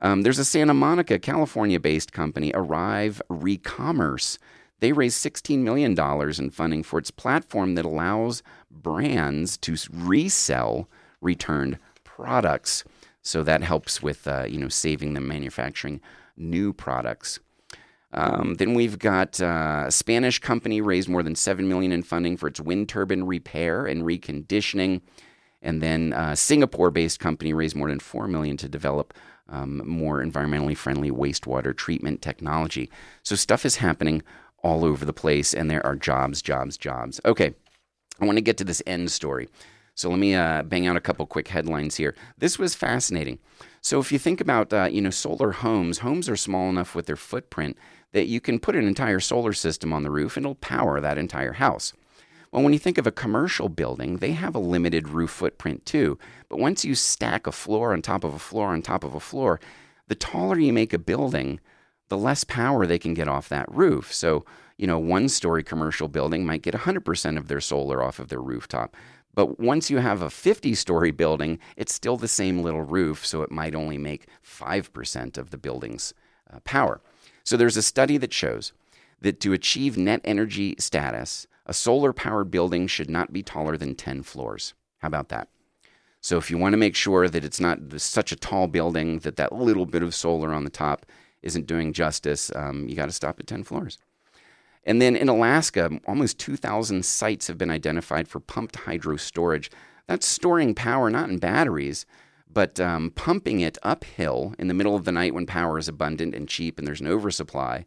Um, 0.00 0.22
there's 0.22 0.38
a 0.38 0.46
Santa 0.46 0.72
Monica, 0.72 1.18
California 1.18 1.78
based 1.78 2.10
company, 2.14 2.52
Arrive 2.54 3.20
Recommerce, 3.28 4.38
they 4.80 4.92
raised 4.92 5.24
$16 5.24 5.58
million 5.58 5.98
in 6.38 6.50
funding 6.50 6.82
for 6.82 6.98
its 6.98 7.10
platform 7.10 7.74
that 7.74 7.84
allows 7.84 8.42
brands 8.70 9.56
to 9.58 9.76
resell 9.92 10.88
returned 11.20 11.78
products. 12.04 12.84
So 13.22 13.42
that 13.42 13.62
helps 13.62 14.02
with 14.02 14.26
uh, 14.26 14.46
you 14.48 14.58
know 14.58 14.68
saving 14.68 15.14
them 15.14 15.28
manufacturing 15.28 16.00
new 16.36 16.72
products. 16.72 17.38
Um, 18.12 18.54
then 18.54 18.74
we've 18.74 18.98
got 18.98 19.40
uh, 19.40 19.84
a 19.86 19.92
Spanish 19.92 20.40
company 20.40 20.80
raised 20.80 21.08
more 21.08 21.22
than 21.22 21.36
seven 21.36 21.68
million 21.68 21.92
in 21.92 22.02
funding 22.02 22.36
for 22.36 22.48
its 22.48 22.60
wind 22.60 22.88
turbine 22.88 23.24
repair 23.24 23.86
and 23.86 24.02
reconditioning, 24.02 25.00
and 25.62 25.80
then 25.80 26.12
a 26.14 26.34
Singapore-based 26.34 27.20
company 27.20 27.52
raised 27.52 27.76
more 27.76 27.88
than 27.88 28.00
four 28.00 28.26
million 28.26 28.56
to 28.56 28.68
develop 28.68 29.14
um, 29.48 29.82
more 29.86 30.22
environmentally 30.24 30.76
friendly 30.76 31.10
wastewater 31.10 31.76
treatment 31.76 32.22
technology. 32.22 32.90
So 33.22 33.36
stuff 33.36 33.64
is 33.64 33.76
happening 33.76 34.22
all 34.62 34.84
over 34.84 35.04
the 35.04 35.12
place, 35.12 35.54
and 35.54 35.70
there 35.70 35.84
are 35.84 35.96
jobs, 35.96 36.42
jobs, 36.42 36.76
jobs. 36.76 37.20
Okay, 37.24 37.54
I 38.20 38.24
want 38.24 38.36
to 38.36 38.42
get 38.42 38.56
to 38.58 38.64
this 38.64 38.82
end 38.86 39.10
story. 39.10 39.48
So 39.94 40.08
let 40.08 40.18
me 40.18 40.34
uh, 40.34 40.62
bang 40.62 40.86
out 40.86 40.96
a 40.96 41.00
couple 41.00 41.26
quick 41.26 41.48
headlines 41.48 41.96
here. 41.96 42.14
This 42.38 42.58
was 42.58 42.74
fascinating. 42.74 43.38
So 43.82 43.98
if 44.00 44.12
you 44.12 44.18
think 44.18 44.40
about, 44.40 44.72
uh, 44.72 44.88
you 44.90 45.00
know, 45.00 45.10
solar 45.10 45.52
homes, 45.52 45.98
homes 45.98 46.28
are 46.28 46.36
small 46.36 46.70
enough 46.70 46.94
with 46.94 47.06
their 47.06 47.16
footprint 47.16 47.76
that 48.12 48.26
you 48.26 48.40
can 48.40 48.58
put 48.58 48.76
an 48.76 48.86
entire 48.86 49.20
solar 49.20 49.52
system 49.52 49.92
on 49.92 50.02
the 50.02 50.10
roof 50.10 50.36
and 50.36 50.44
it'll 50.44 50.54
power 50.56 51.00
that 51.00 51.18
entire 51.18 51.52
house. 51.54 51.92
Well, 52.50 52.62
when 52.62 52.72
you 52.72 52.78
think 52.78 52.98
of 52.98 53.06
a 53.06 53.12
commercial 53.12 53.68
building, 53.68 54.16
they 54.16 54.32
have 54.32 54.54
a 54.54 54.60
limited 54.60 55.08
roof 55.08 55.30
footprint 55.30 55.86
too. 55.86 56.18
But 56.48 56.58
once 56.58 56.84
you 56.84 56.94
stack 56.94 57.46
a 57.46 57.52
floor 57.52 57.92
on 57.92 58.02
top 58.02 58.24
of 58.24 58.34
a 58.34 58.38
floor 58.38 58.68
on 58.68 58.82
top 58.82 59.04
of 59.04 59.14
a 59.14 59.20
floor, 59.20 59.60
the 60.08 60.16
taller 60.16 60.58
you 60.58 60.72
make 60.72 60.92
a 60.92 60.98
building, 60.98 61.60
the 62.10 62.18
less 62.18 62.44
power 62.44 62.86
they 62.86 62.98
can 62.98 63.14
get 63.14 63.28
off 63.28 63.48
that 63.48 63.72
roof. 63.72 64.12
So, 64.12 64.44
you 64.76 64.86
know, 64.86 64.98
one 64.98 65.28
story 65.28 65.62
commercial 65.62 66.08
building 66.08 66.44
might 66.44 66.62
get 66.62 66.74
100% 66.74 67.38
of 67.38 67.48
their 67.48 67.60
solar 67.60 68.02
off 68.02 68.18
of 68.18 68.28
their 68.28 68.42
rooftop. 68.42 68.96
But 69.32 69.60
once 69.60 69.90
you 69.90 69.98
have 69.98 70.20
a 70.20 70.28
50 70.28 70.74
story 70.74 71.12
building, 71.12 71.60
it's 71.76 71.94
still 71.94 72.16
the 72.16 72.28
same 72.28 72.62
little 72.62 72.82
roof, 72.82 73.24
so 73.24 73.42
it 73.42 73.52
might 73.52 73.76
only 73.76 73.96
make 73.96 74.26
5% 74.44 75.38
of 75.38 75.50
the 75.50 75.56
building's 75.56 76.12
uh, 76.52 76.58
power. 76.64 77.00
So 77.44 77.56
there's 77.56 77.76
a 77.76 77.82
study 77.82 78.16
that 78.18 78.32
shows 78.32 78.72
that 79.20 79.40
to 79.40 79.52
achieve 79.52 79.96
net 79.96 80.20
energy 80.24 80.74
status, 80.78 81.46
a 81.64 81.72
solar 81.72 82.12
powered 82.12 82.50
building 82.50 82.88
should 82.88 83.08
not 83.08 83.32
be 83.32 83.42
taller 83.44 83.76
than 83.76 83.94
10 83.94 84.24
floors. 84.24 84.74
How 84.98 85.06
about 85.06 85.28
that? 85.28 85.48
So 86.20 86.36
if 86.36 86.50
you 86.50 86.58
want 86.58 86.72
to 86.72 86.78
make 86.78 86.96
sure 86.96 87.28
that 87.28 87.44
it's 87.44 87.60
not 87.60 87.78
such 87.98 88.32
a 88.32 88.36
tall 88.36 88.66
building 88.66 89.20
that 89.20 89.36
that 89.36 89.54
little 89.54 89.86
bit 89.86 90.02
of 90.02 90.14
solar 90.14 90.52
on 90.52 90.64
the 90.64 90.70
top 90.70 91.06
isn't 91.42 91.66
doing 91.66 91.92
justice, 91.92 92.50
um, 92.54 92.88
you 92.88 92.96
got 92.96 93.06
to 93.06 93.12
stop 93.12 93.40
at 93.40 93.46
10 93.46 93.64
floors. 93.64 93.98
And 94.84 95.00
then 95.00 95.16
in 95.16 95.28
Alaska, 95.28 95.90
almost 96.06 96.38
2,000 96.38 97.04
sites 97.04 97.46
have 97.48 97.58
been 97.58 97.70
identified 97.70 98.28
for 98.28 98.40
pumped 98.40 98.76
hydro 98.76 99.16
storage. 99.16 99.70
That's 100.06 100.26
storing 100.26 100.74
power 100.74 101.10
not 101.10 101.28
in 101.28 101.38
batteries, 101.38 102.06
but 102.52 102.80
um, 102.80 103.10
pumping 103.10 103.60
it 103.60 103.78
uphill 103.82 104.54
in 104.58 104.68
the 104.68 104.74
middle 104.74 104.96
of 104.96 105.04
the 105.04 105.12
night 105.12 105.34
when 105.34 105.46
power 105.46 105.78
is 105.78 105.88
abundant 105.88 106.34
and 106.34 106.48
cheap 106.48 106.78
and 106.78 106.86
there's 106.86 107.00
an 107.00 107.06
oversupply. 107.06 107.84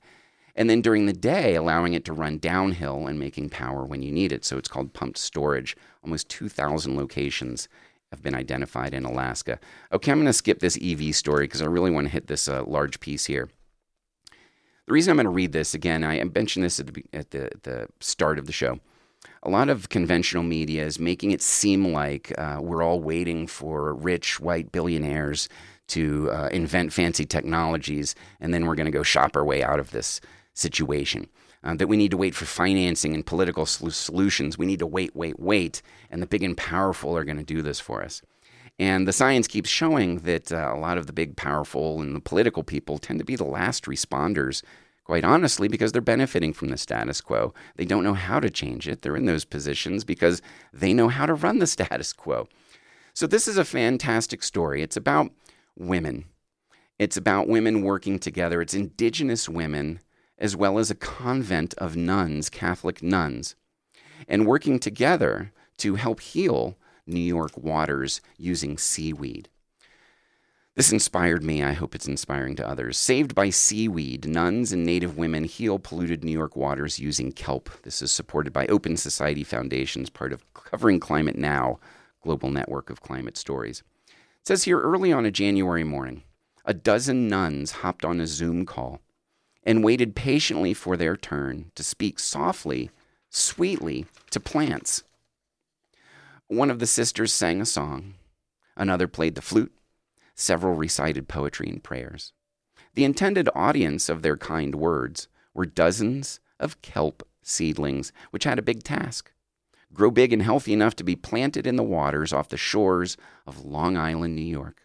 And 0.56 0.70
then 0.70 0.82
during 0.82 1.08
the 1.08 1.14
day, 1.14 1.56
allowing 1.56 1.94
it 1.94 2.06
to 2.06 2.14
run 2.14 2.38
downhill 2.38 3.08
and 3.08 3.20
making 3.20 3.50
power 3.50 3.86
when 3.86 4.04
you 4.04 4.12
need 4.12 4.32
it. 4.32 4.46
So 4.46 4.58
it's 4.58 4.70
called 4.70 4.94
pumped 4.94 5.18
storage. 5.18 5.76
Almost 6.04 6.30
2,000 6.30 6.96
locations 6.96 7.68
have 8.14 8.24
been 8.24 8.36
identified 8.36 8.94
in 8.94 9.06
Alaska. 9.06 9.60
Okay, 9.92 10.12
I'm 10.12 10.20
going 10.20 10.28
to 10.28 10.34
skip 10.34 10.60
this 10.60 10.78
EV 10.82 11.16
story 11.16 11.46
because 11.46 11.62
I 11.62 11.66
really 11.66 11.92
want 11.92 12.06
to 12.06 12.12
hit 12.14 12.28
this 12.28 12.48
uh, 12.48 12.64
large 12.64 13.00
piece 13.00 13.26
here. 13.26 13.50
The 14.86 14.94
reason 14.94 15.12
I'm 15.12 15.18
going 15.18 15.26
to 15.26 15.32
read 15.32 15.52
this 15.52 15.74
again, 15.74 16.04
I 16.04 16.24
mentioned 16.24 16.64
this 16.64 16.80
at 16.80 16.94
the, 16.94 17.04
at 17.14 17.32
the, 17.32 17.50
the 17.64 17.88
start 18.00 18.40
of 18.40 18.46
the 18.46 18.52
show 18.52 18.80
a 19.44 19.50
lot 19.50 19.70
of 19.70 19.90
conventional 19.90 20.44
media 20.44 20.86
is 20.86 21.00
making 21.00 21.32
it 21.32 21.42
seem 21.42 21.94
like 21.94 22.34
uh, 22.38 22.60
we're 22.62 22.84
all 22.84 23.00
waiting 23.00 23.48
for 23.48 23.94
rich 23.94 24.40
white 24.40 24.72
billionaires 24.72 25.50
to 25.88 26.32
uh, 26.32 26.50
invent 26.52 26.94
fancy 26.94 27.26
technologies, 27.26 28.16
and 28.40 28.54
then 28.54 28.66
we're 28.66 28.76
going 28.76 28.86
to 28.86 28.92
go 28.92 29.04
shop 29.04 29.36
our 29.36 29.44
way 29.44 29.64
out 29.64 29.80
of 29.80 29.92
this 29.92 30.22
situation. 30.54 31.28
Uh, 31.64 31.76
that 31.76 31.88
we 31.88 31.96
need 31.96 32.12
to 32.12 32.18
wait 32.18 32.36
for 32.36 32.46
financing 32.46 33.14
and 33.14 33.26
political 33.26 33.66
solutions. 33.66 34.58
We 34.58 34.66
need 34.66 34.80
to 34.80 34.86
wait, 34.86 35.16
wait, 35.16 35.40
wait, 35.40 35.82
and 36.10 36.22
the 36.22 36.28
big 36.28 36.44
and 36.44 36.58
powerful 36.58 37.16
are 37.16 37.24
going 37.24 37.38
to 37.38 37.44
do 37.44 37.62
this 37.62 37.80
for 37.80 38.04
us. 38.04 38.22
And 38.78 39.08
the 39.08 39.14
science 39.14 39.48
keeps 39.48 39.70
showing 39.70 40.20
that 40.20 40.52
uh, 40.52 40.74
a 40.74 40.80
lot 40.80 40.98
of 40.98 41.08
the 41.08 41.14
big, 41.14 41.38
powerful, 41.38 42.02
and 42.02 42.16
the 42.16 42.20
political 42.20 42.64
people 42.64 42.98
tend 42.98 43.20
to 43.20 43.26
be 43.26 43.38
the 43.38 43.46
last 43.46 43.86
responders 43.86 44.62
quite 45.04 45.24
honestly, 45.24 45.68
because 45.68 45.92
they're 45.92 46.02
benefiting 46.02 46.54
from 46.54 46.70
the 46.70 46.78
status 46.78 47.22
quo. 47.22 47.54
They 47.76 47.86
don't 47.86 48.04
know 48.04 48.14
how 48.14 48.40
to 48.40 48.50
change 48.50 48.88
it. 48.88 49.02
They're 49.02 49.18
in 49.18 49.26
those 49.26 49.46
positions 49.46 50.04
because 50.04 50.42
they 50.72 50.94
know 50.94 51.10
how 51.10 51.26
to 51.26 51.34
run 51.34 51.60
the 51.60 51.68
status 51.78 52.14
quo. 52.14 52.48
So, 53.14 53.28
this 53.28 53.48
is 53.48 53.58
a 53.58 53.66
fantastic 53.66 54.42
story. 54.42 54.82
It's 54.82 54.98
about 54.98 55.32
women, 55.78 56.26
it's 56.98 57.18
about 57.18 57.48
women 57.48 57.82
working 57.82 58.20
together. 58.20 58.62
It's 58.62 58.74
indigenous 58.74 59.48
women, 59.48 60.00
as 60.44 60.58
well 60.58 60.78
as 60.78 60.92
a 60.92 60.96
convent 60.96 61.74
of 61.76 61.96
nuns, 61.96 62.50
Catholic 62.50 63.02
nuns, 63.02 63.56
and 64.28 64.46
working 64.46 64.78
together 64.78 65.54
to 65.78 65.96
help 65.96 66.20
heal 66.20 66.78
New 67.08 67.22
York 67.22 67.58
waters 67.58 68.20
using 68.38 68.78
seaweed. 68.78 69.48
This 70.76 70.92
inspired 70.92 71.44
me. 71.44 71.64
I 71.64 71.72
hope 71.72 71.96
it's 71.96 72.10
inspiring 72.10 72.58
to 72.58 72.68
others. 72.68 72.98
Saved 72.98 73.34
by 73.34 73.52
seaweed, 73.52 74.28
nuns 74.28 74.74
and 74.74 74.86
Native 74.86 75.18
women 75.18 75.46
heal 75.46 75.80
polluted 75.80 76.26
New 76.26 76.34
York 76.34 76.58
waters 76.58 77.00
using 77.00 77.32
kelp. 77.32 77.70
This 77.84 78.02
is 78.02 78.12
supported 78.12 78.52
by 78.52 78.66
Open 78.68 78.98
Society 78.98 79.46
Foundations, 79.46 80.10
part 80.10 80.34
of 80.34 80.44
Covering 80.54 81.00
Climate 81.00 81.38
Now, 81.38 81.80
global 82.22 82.52
network 82.52 82.90
of 82.90 83.02
climate 83.02 83.38
stories. 83.38 83.82
It 84.10 84.48
says 84.48 84.64
here 84.64 84.82
early 84.82 85.14
on 85.14 85.26
a 85.26 85.32
January 85.32 85.86
morning, 85.86 86.24
a 86.66 86.74
dozen 86.74 87.30
nuns 87.30 87.72
hopped 87.72 88.04
on 88.04 88.20
a 88.20 88.28
Zoom 88.28 88.66
call 88.66 89.00
and 89.66 89.84
waited 89.84 90.16
patiently 90.16 90.74
for 90.74 90.98
their 90.98 91.16
turn 91.16 91.72
to 91.76 91.84
speak 91.84 92.20
softly, 92.20 92.90
sweetly 93.30 94.06
to 94.30 94.40
plants. 94.40 95.04
One 96.48 96.70
of 96.70 96.80
the 96.80 96.88
sisters 96.88 97.34
sang 97.34 97.62
a 97.62 97.66
song, 97.66 98.16
another 98.76 99.08
played 99.08 99.36
the 99.36 99.42
flute 99.42 99.72
Several 100.36 100.74
recited 100.74 101.28
poetry 101.28 101.70
and 101.70 101.84
prayers. 101.84 102.34
The 102.96 103.04
intended 103.04 103.50
audience 103.54 104.10
of 104.10 104.24
their 104.24 104.38
kind 104.38 104.76
words 104.76 105.28
were 105.54 105.66
dozens 105.66 106.40
of 106.60 106.82
kelp 106.82 107.28
seedlings, 107.44 108.12
which 108.32 108.46
had 108.46 108.58
a 108.58 108.64
big 108.64 108.84
task 108.84 109.32
grow 109.94 110.10
big 110.10 110.34
and 110.34 110.42
healthy 110.42 110.74
enough 110.74 110.96
to 110.96 111.04
be 111.04 111.16
planted 111.16 111.68
in 111.68 111.76
the 111.76 111.84
waters 111.84 112.34
off 112.34 112.50
the 112.50 112.58
shores 112.58 113.16
of 113.46 113.64
Long 113.64 113.96
Island, 113.96 114.36
New 114.36 114.42
York. 114.42 114.83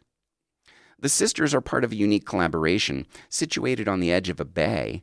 The 1.01 1.09
sisters 1.09 1.55
are 1.55 1.61
part 1.61 1.85
of 1.85 1.93
a 1.93 1.97
unique 1.97 2.27
collaboration 2.27 3.07
situated 3.29 3.87
on 3.87 4.01
the 4.01 4.11
edge 4.11 4.29
of 4.29 4.41
a 4.41 4.45
bay. 4.45 5.03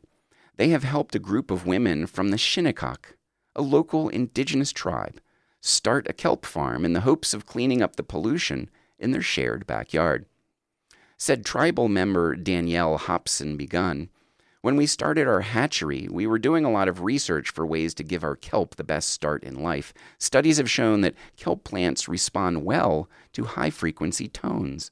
They 0.56 0.68
have 0.68 0.84
helped 0.84 1.14
a 1.14 1.18
group 1.18 1.50
of 1.50 1.66
women 1.66 2.06
from 2.06 2.28
the 2.28 2.38
Shinnecock, 2.38 3.16
a 3.54 3.62
local 3.62 4.10
indigenous 4.10 4.72
tribe, 4.72 5.20
start 5.62 6.06
a 6.08 6.12
kelp 6.12 6.44
farm 6.44 6.84
in 6.84 6.92
the 6.92 7.00
hopes 7.00 7.32
of 7.32 7.46
cleaning 7.46 7.80
up 7.80 7.96
the 7.96 8.02
pollution 8.02 8.68
in 8.98 9.12
their 9.12 9.22
shared 9.22 9.66
backyard. 9.66 10.26
Said 11.16 11.46
tribal 11.46 11.88
member 11.88 12.36
Danielle 12.36 12.98
Hobson 12.98 13.56
Begun, 13.56 14.10
when 14.60 14.76
we 14.76 14.86
started 14.86 15.26
our 15.28 15.42
hatchery, 15.42 16.08
we 16.10 16.26
were 16.26 16.38
doing 16.38 16.64
a 16.64 16.70
lot 16.70 16.88
of 16.88 17.02
research 17.02 17.50
for 17.50 17.64
ways 17.64 17.94
to 17.94 18.02
give 18.02 18.24
our 18.24 18.36
kelp 18.36 18.74
the 18.74 18.84
best 18.84 19.08
start 19.08 19.44
in 19.44 19.62
life. 19.62 19.94
Studies 20.18 20.58
have 20.58 20.68
shown 20.68 21.02
that 21.02 21.14
kelp 21.36 21.64
plants 21.64 22.08
respond 22.08 22.64
well 22.64 23.08
to 23.32 23.44
high 23.44 23.70
frequency 23.70 24.28
tones. 24.28 24.90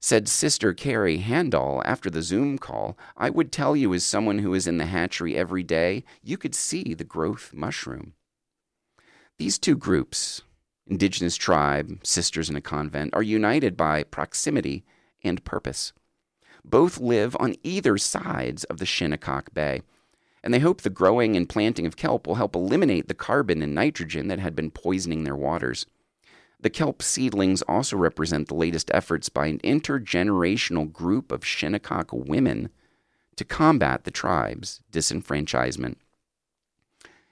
Said 0.00 0.28
Sister 0.28 0.72
Carrie 0.74 1.18
Handall 1.18 1.82
after 1.84 2.08
the 2.08 2.22
Zoom 2.22 2.56
call, 2.56 2.96
I 3.16 3.30
would 3.30 3.50
tell 3.50 3.74
you, 3.74 3.92
as 3.94 4.04
someone 4.04 4.38
who 4.38 4.54
is 4.54 4.68
in 4.68 4.78
the 4.78 4.86
hatchery 4.86 5.36
every 5.36 5.64
day, 5.64 6.04
you 6.22 6.38
could 6.38 6.54
see 6.54 6.94
the 6.94 7.04
growth 7.04 7.52
mushroom. 7.52 8.14
These 9.38 9.58
two 9.58 9.76
groups, 9.76 10.42
indigenous 10.86 11.36
tribe, 11.36 11.98
sisters 12.04 12.48
in 12.48 12.54
a 12.54 12.60
convent, 12.60 13.12
are 13.12 13.22
united 13.22 13.76
by 13.76 14.04
proximity 14.04 14.84
and 15.24 15.44
purpose. 15.44 15.92
Both 16.64 17.00
live 17.00 17.36
on 17.40 17.56
either 17.64 17.98
sides 17.98 18.64
of 18.64 18.78
the 18.78 18.86
Shinnecock 18.86 19.52
Bay, 19.52 19.82
and 20.44 20.54
they 20.54 20.60
hope 20.60 20.82
the 20.82 20.90
growing 20.90 21.36
and 21.36 21.48
planting 21.48 21.86
of 21.86 21.96
kelp 21.96 22.26
will 22.26 22.36
help 22.36 22.54
eliminate 22.54 23.08
the 23.08 23.14
carbon 23.14 23.62
and 23.62 23.74
nitrogen 23.74 24.28
that 24.28 24.38
had 24.38 24.54
been 24.54 24.70
poisoning 24.70 25.24
their 25.24 25.36
waters. 25.36 25.86
The 26.60 26.70
kelp 26.70 27.02
seedlings 27.02 27.62
also 27.62 27.96
represent 27.96 28.48
the 28.48 28.54
latest 28.54 28.90
efforts 28.92 29.28
by 29.28 29.46
an 29.46 29.58
intergenerational 29.60 30.92
group 30.92 31.30
of 31.30 31.44
Shinnecock 31.44 32.12
women 32.12 32.70
to 33.36 33.44
combat 33.44 34.02
the 34.02 34.10
tribe's 34.10 34.80
disenfranchisement. 34.90 35.96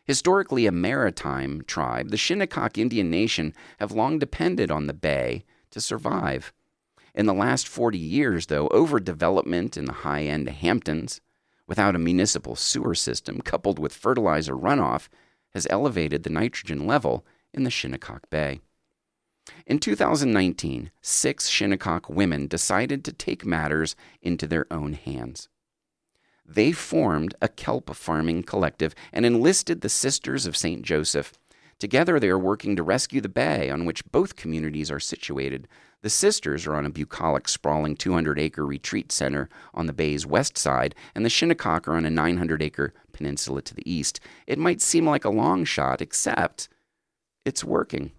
Historically 0.04 0.66
a 0.66 0.72
maritime 0.72 1.64
tribe, 1.66 2.10
the 2.10 2.16
Shinnecock 2.16 2.78
Indian 2.78 3.10
Nation 3.10 3.52
have 3.80 3.90
long 3.90 4.20
depended 4.20 4.70
on 4.70 4.86
the 4.86 4.94
bay 4.94 5.44
to 5.70 5.80
survive. 5.80 6.52
In 7.12 7.26
the 7.26 7.34
last 7.34 7.66
40 7.66 7.98
years, 7.98 8.46
though, 8.46 8.68
overdevelopment 8.68 9.76
in 9.76 9.86
the 9.86 9.92
high 9.92 10.22
end 10.22 10.48
Hamptons, 10.48 11.20
without 11.66 11.96
a 11.96 11.98
municipal 11.98 12.54
sewer 12.54 12.94
system 12.94 13.40
coupled 13.40 13.80
with 13.80 13.92
fertilizer 13.92 14.54
runoff, 14.54 15.08
has 15.52 15.66
elevated 15.68 16.22
the 16.22 16.30
nitrogen 16.30 16.86
level 16.86 17.26
in 17.52 17.64
the 17.64 17.70
Shinnecock 17.70 18.30
Bay. 18.30 18.60
In 19.66 19.78
2019, 19.78 20.90
six 21.02 21.48
Shinnecock 21.48 22.08
women 22.08 22.46
decided 22.46 23.04
to 23.04 23.12
take 23.12 23.44
matters 23.46 23.96
into 24.22 24.46
their 24.46 24.66
own 24.72 24.92
hands. 24.94 25.48
they 26.48 26.72
formed 26.72 27.34
a 27.42 27.48
kelp 27.48 27.94
farming 27.94 28.42
collective 28.44 28.94
and 29.12 29.26
enlisted 29.26 29.80
the 29.80 29.88
Sisters 29.88 30.46
of 30.46 30.56
St. 30.56 30.82
Joseph. 30.82 31.32
Together, 31.78 32.18
they 32.18 32.28
are 32.28 32.38
working 32.38 32.76
to 32.76 32.82
rescue 32.82 33.20
the 33.20 33.28
bay 33.28 33.68
on 33.68 33.84
which 33.84 34.10
both 34.10 34.36
communities 34.36 34.90
are 34.90 35.00
situated. 35.00 35.68
The 36.02 36.10
Sisters 36.10 36.66
are 36.66 36.76
on 36.76 36.86
a 36.86 36.90
bucolic, 36.90 37.48
sprawling 37.48 37.96
200 37.96 38.38
acre 38.38 38.64
retreat 38.64 39.10
center 39.12 39.48
on 39.74 39.86
the 39.86 39.92
bay's 39.92 40.24
west 40.24 40.56
side, 40.56 40.94
and 41.14 41.24
the 41.24 41.30
Shinnecock 41.30 41.88
are 41.88 41.96
on 41.96 42.06
a 42.06 42.10
900 42.10 42.62
acre 42.62 42.94
peninsula 43.12 43.60
to 43.62 43.74
the 43.74 43.90
east. 43.90 44.20
It 44.46 44.58
might 44.58 44.80
seem 44.80 45.06
like 45.06 45.24
a 45.24 45.30
long 45.30 45.64
shot, 45.64 46.00
except 46.00 46.68
it's 47.44 47.64
working. 47.64 48.12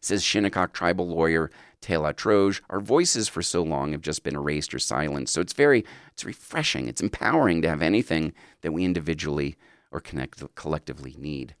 Says 0.00 0.22
Shinnecock 0.22 0.72
tribal 0.72 1.08
lawyer 1.08 1.50
Tela 1.80 2.12
Troge, 2.12 2.60
our 2.70 2.80
voices 2.80 3.28
for 3.28 3.42
so 3.42 3.62
long 3.62 3.92
have 3.92 4.00
just 4.00 4.22
been 4.22 4.34
erased 4.34 4.74
or 4.74 4.78
silenced. 4.78 5.32
So 5.32 5.40
it's 5.40 5.52
very, 5.52 5.84
it's 6.12 6.24
refreshing. 6.24 6.88
It's 6.88 7.00
empowering 7.00 7.62
to 7.62 7.68
have 7.68 7.82
anything 7.82 8.32
that 8.62 8.72
we 8.72 8.84
individually 8.84 9.56
or 9.92 10.00
connect, 10.00 10.42
collectively 10.54 11.14
need. 11.18 11.54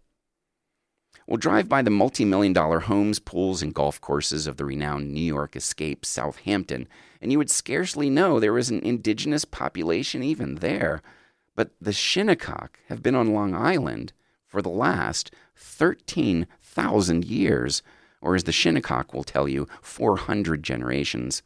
We'll 1.26 1.38
drive 1.38 1.68
by 1.68 1.82
the 1.82 1.90
multi 1.90 2.24
million 2.24 2.52
dollar 2.52 2.80
homes, 2.80 3.18
pools, 3.18 3.60
and 3.60 3.74
golf 3.74 4.00
courses 4.00 4.46
of 4.46 4.56
the 4.56 4.64
renowned 4.64 5.12
New 5.12 5.20
York 5.20 5.56
Escape 5.56 6.04
Southampton, 6.04 6.86
and 7.20 7.32
you 7.32 7.38
would 7.38 7.50
scarcely 7.50 8.08
know 8.08 8.38
there 8.38 8.52
was 8.52 8.70
an 8.70 8.80
indigenous 8.80 9.44
population 9.44 10.22
even 10.22 10.56
there. 10.56 11.02
But 11.56 11.70
the 11.80 11.92
Shinnecock 11.92 12.78
have 12.88 13.02
been 13.02 13.14
on 13.16 13.32
Long 13.32 13.54
Island 13.54 14.12
for 14.46 14.62
the 14.62 14.68
last 14.68 15.32
13,000 15.56 17.24
years, 17.24 17.82
or 18.26 18.34
as 18.34 18.42
the 18.42 18.52
Shinnecock 18.52 19.14
will 19.14 19.22
tell 19.22 19.48
you, 19.48 19.68
400 19.80 20.64
generations. 20.64 21.44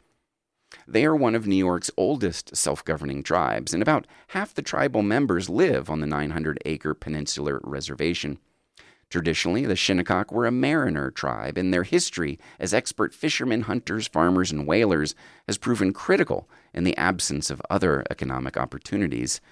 They 0.89 1.05
are 1.05 1.15
one 1.15 1.35
of 1.35 1.47
New 1.47 1.57
York's 1.57 1.91
oldest 1.97 2.57
self 2.57 2.83
governing 2.85 3.23
tribes, 3.23 3.75
and 3.75 3.83
about 3.83 4.07
half 4.29 4.55
the 4.55 4.63
tribal 4.63 5.03
members 5.03 5.51
live 5.51 5.91
on 5.91 6.01
the 6.01 6.07
900 6.07 6.59
acre 6.65 6.95
peninsular 6.95 7.61
reservation. 7.63 8.39
Traditionally, 9.11 9.67
the 9.67 9.77
Shinnecock 9.77 10.33
were 10.33 10.47
a 10.47 10.53
mariner 10.53 11.11
tribe, 11.11 11.59
and 11.59 11.75
their 11.75 11.83
history 11.83 12.39
as 12.59 12.73
expert 12.73 13.13
fishermen, 13.13 13.63
hunters, 13.63 14.07
farmers, 14.07 14.51
and 14.51 14.67
whalers 14.67 15.15
has 15.47 15.59
proven 15.59 15.93
critical 15.93 16.49
in 16.73 16.85
the 16.85 16.97
absence 16.97 17.51
of 17.51 17.61
other 17.69 18.05
economic 18.09 18.57
opportunities. 18.57 19.43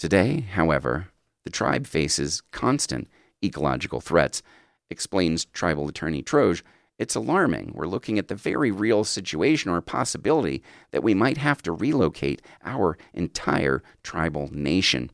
Today, 0.00 0.40
however, 0.40 1.08
the 1.44 1.50
tribe 1.50 1.86
faces 1.86 2.42
constant 2.50 3.08
ecological 3.44 4.00
threats. 4.00 4.42
Explains 4.90 5.46
tribal 5.46 5.88
attorney 5.88 6.22
Troge, 6.22 6.62
it's 6.98 7.14
alarming. 7.14 7.72
We're 7.74 7.86
looking 7.86 8.18
at 8.18 8.28
the 8.28 8.34
very 8.34 8.70
real 8.70 9.04
situation 9.04 9.70
or 9.70 9.80
possibility 9.80 10.62
that 10.92 11.02
we 11.02 11.14
might 11.14 11.36
have 11.36 11.60
to 11.62 11.72
relocate 11.72 12.40
our 12.64 12.96
entire 13.12 13.82
tribal 14.02 14.48
nation. 14.50 15.10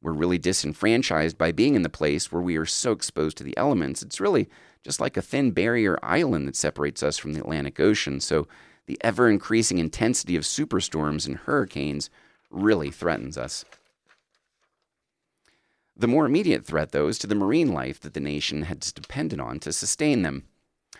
We're 0.00 0.12
really 0.12 0.38
disenfranchised 0.38 1.38
by 1.38 1.52
being 1.52 1.74
in 1.74 1.82
the 1.82 1.88
place 1.88 2.30
where 2.30 2.42
we 2.42 2.56
are 2.56 2.66
so 2.66 2.92
exposed 2.92 3.36
to 3.38 3.44
the 3.44 3.56
elements. 3.56 4.02
It's 4.02 4.20
really 4.20 4.48
just 4.84 5.00
like 5.00 5.16
a 5.16 5.22
thin 5.22 5.52
barrier 5.52 5.98
island 6.02 6.46
that 6.48 6.56
separates 6.56 7.02
us 7.02 7.18
from 7.18 7.32
the 7.32 7.40
Atlantic 7.40 7.78
Ocean. 7.80 8.20
So 8.20 8.46
the 8.86 8.98
ever 9.00 9.28
increasing 9.28 9.78
intensity 9.78 10.36
of 10.36 10.42
superstorms 10.42 11.26
and 11.26 11.36
hurricanes 11.36 12.10
really 12.50 12.90
threatens 12.90 13.38
us. 13.38 13.64
The 16.02 16.08
more 16.08 16.26
immediate 16.26 16.66
threat, 16.66 16.90
though, 16.90 17.06
is 17.06 17.16
to 17.20 17.28
the 17.28 17.36
marine 17.36 17.72
life 17.72 18.00
that 18.00 18.12
the 18.12 18.18
nation 18.18 18.62
has 18.62 18.90
depended 18.90 19.38
on 19.38 19.60
to 19.60 19.72
sustain 19.72 20.22
them. 20.22 20.42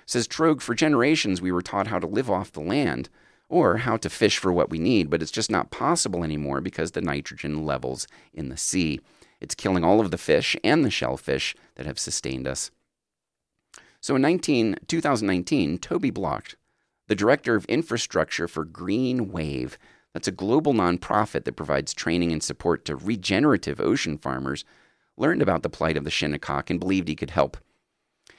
Says 0.07 0.29
Troge, 0.29 0.62
for 0.62 0.77
generations 0.77 1.43
we 1.43 1.51
were 1.51 1.61
taught 1.61 1.88
how 1.88 1.99
to 1.99 2.07
live 2.07 2.31
off 2.31 2.53
the 2.53 2.61
land 2.61 3.09
or 3.49 3.79
how 3.79 3.97
to 3.97 4.09
fish 4.09 4.38
for 4.38 4.53
what 4.53 4.71
we 4.71 4.79
need, 4.79 5.11
but 5.11 5.21
it's 5.21 5.33
just 5.33 5.51
not 5.51 5.73
possible 5.73 6.23
anymore 6.23 6.61
because 6.61 6.93
the 6.93 7.01
nitrogen 7.01 7.67
levels 7.67 8.07
in 8.33 8.49
the 8.49 8.57
sea. 8.57 9.01
It's 9.41 9.57
killing 9.57 9.83
all 9.83 9.99
of 9.99 10.12
the 10.12 10.19
fish 10.19 10.57
and 10.62 10.85
the 10.85 10.91
shellfish 10.91 11.57
that 11.75 11.85
have 11.85 11.99
sustained 11.99 12.47
us. 12.47 12.71
So 14.01 14.15
in 14.15 14.23
19, 14.23 14.77
2019, 14.87 15.79
Toby 15.79 16.11
Blocht, 16.11 16.55
the 17.09 17.17
director 17.17 17.57
of 17.57 17.65
infrastructure 17.65 18.47
for 18.47 18.65
Green 18.65 19.33
Wave, 19.33 19.79
that's 20.15 20.29
a 20.29 20.31
global 20.31 20.75
nonprofit 20.75 21.43
that 21.43 21.57
provides 21.57 21.93
training 21.93 22.31
and 22.31 22.41
support 22.41 22.85
to 22.85 22.95
regenerative 22.95 23.81
ocean 23.81 24.17
farmers, 24.17 24.65
learned 25.16 25.42
about 25.42 25.62
the 25.62 25.70
plight 25.70 25.96
of 25.96 26.05
the 26.05 26.11
Shinnecock 26.11 26.70
and 26.70 26.81
believed 26.81 27.09
he 27.09 27.16
could 27.16 27.31
help. 27.31 27.57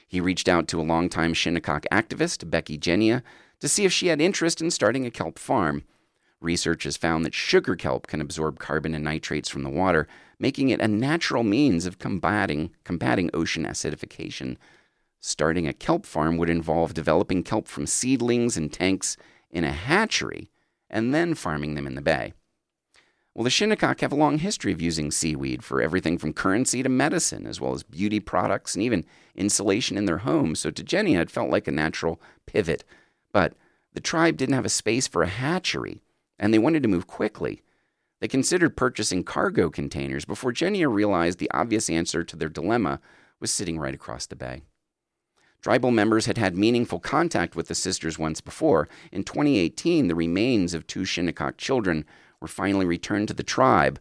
He 0.06 0.20
reached 0.20 0.48
out 0.48 0.68
to 0.68 0.80
a 0.80 0.82
longtime 0.82 1.34
Shinnecock 1.34 1.86
activist, 1.90 2.48
Becky 2.50 2.76
Genia, 2.76 3.22
to 3.60 3.68
see 3.68 3.84
if 3.84 3.92
she 3.92 4.08
had 4.08 4.20
interest 4.20 4.60
in 4.60 4.70
starting 4.70 5.06
a 5.06 5.10
kelp 5.10 5.38
farm. 5.38 5.84
Research 6.40 6.84
has 6.84 6.96
found 6.96 7.24
that 7.24 7.34
sugar 7.34 7.74
kelp 7.74 8.06
can 8.06 8.20
absorb 8.20 8.58
carbon 8.58 8.94
and 8.94 9.04
nitrates 9.04 9.48
from 9.48 9.62
the 9.62 9.70
water, 9.70 10.06
making 10.38 10.68
it 10.68 10.80
a 10.80 10.88
natural 10.88 11.42
means 11.42 11.86
of 11.86 11.98
combating, 11.98 12.70
combating 12.84 13.30
ocean 13.32 13.64
acidification. 13.64 14.56
Starting 15.20 15.66
a 15.66 15.72
kelp 15.72 16.04
farm 16.04 16.36
would 16.36 16.50
involve 16.50 16.92
developing 16.92 17.42
kelp 17.42 17.66
from 17.66 17.86
seedlings 17.86 18.56
and 18.56 18.72
tanks 18.72 19.16
in 19.50 19.64
a 19.64 19.72
hatchery 19.72 20.50
and 20.90 21.14
then 21.14 21.34
farming 21.34 21.74
them 21.74 21.86
in 21.86 21.94
the 21.94 22.02
bay. 22.02 22.34
Well, 23.34 23.44
the 23.44 23.50
Shinnecock 23.50 24.00
have 24.00 24.12
a 24.12 24.16
long 24.16 24.38
history 24.38 24.72
of 24.72 24.80
using 24.80 25.10
seaweed 25.10 25.64
for 25.64 25.82
everything 25.82 26.18
from 26.18 26.32
currency 26.32 26.84
to 26.84 26.88
medicine, 26.88 27.46
as 27.46 27.60
well 27.60 27.74
as 27.74 27.82
beauty 27.82 28.20
products 28.20 28.74
and 28.74 28.82
even 28.82 29.04
insulation 29.34 29.98
in 29.98 30.04
their 30.04 30.18
homes. 30.18 30.60
So 30.60 30.70
to 30.70 30.84
Genia, 30.84 31.20
it 31.20 31.30
felt 31.30 31.50
like 31.50 31.66
a 31.66 31.72
natural 31.72 32.20
pivot 32.46 32.84
but 33.34 33.54
the 33.92 34.00
tribe 34.00 34.38
didn't 34.38 34.54
have 34.54 34.64
a 34.64 34.70
space 34.70 35.06
for 35.06 35.22
a 35.22 35.28
hatchery, 35.28 36.00
and 36.38 36.54
they 36.54 36.58
wanted 36.58 36.82
to 36.84 36.88
move 36.88 37.06
quickly. 37.06 37.62
They 38.20 38.28
considered 38.28 38.76
purchasing 38.76 39.24
cargo 39.24 39.68
containers 39.68 40.24
before 40.24 40.52
Genia 40.52 40.88
realized 40.88 41.40
the 41.40 41.50
obvious 41.50 41.90
answer 41.90 42.22
to 42.22 42.36
their 42.36 42.48
dilemma 42.48 43.00
was 43.40 43.50
sitting 43.50 43.78
right 43.78 43.94
across 43.94 44.24
the 44.24 44.36
bay. 44.36 44.62
Tribal 45.60 45.90
members 45.90 46.26
had 46.26 46.38
had 46.38 46.56
meaningful 46.56 47.00
contact 47.00 47.56
with 47.56 47.66
the 47.68 47.74
sisters 47.74 48.18
once 48.18 48.40
before. 48.40 48.88
In 49.10 49.24
2018, 49.24 50.06
the 50.06 50.14
remains 50.14 50.74
of 50.74 50.86
two 50.86 51.04
Shinnecock 51.04 51.56
children 51.56 52.04
were 52.40 52.48
finally 52.48 52.86
returned 52.86 53.28
to 53.28 53.34
the 53.34 53.42
tribe 53.42 54.00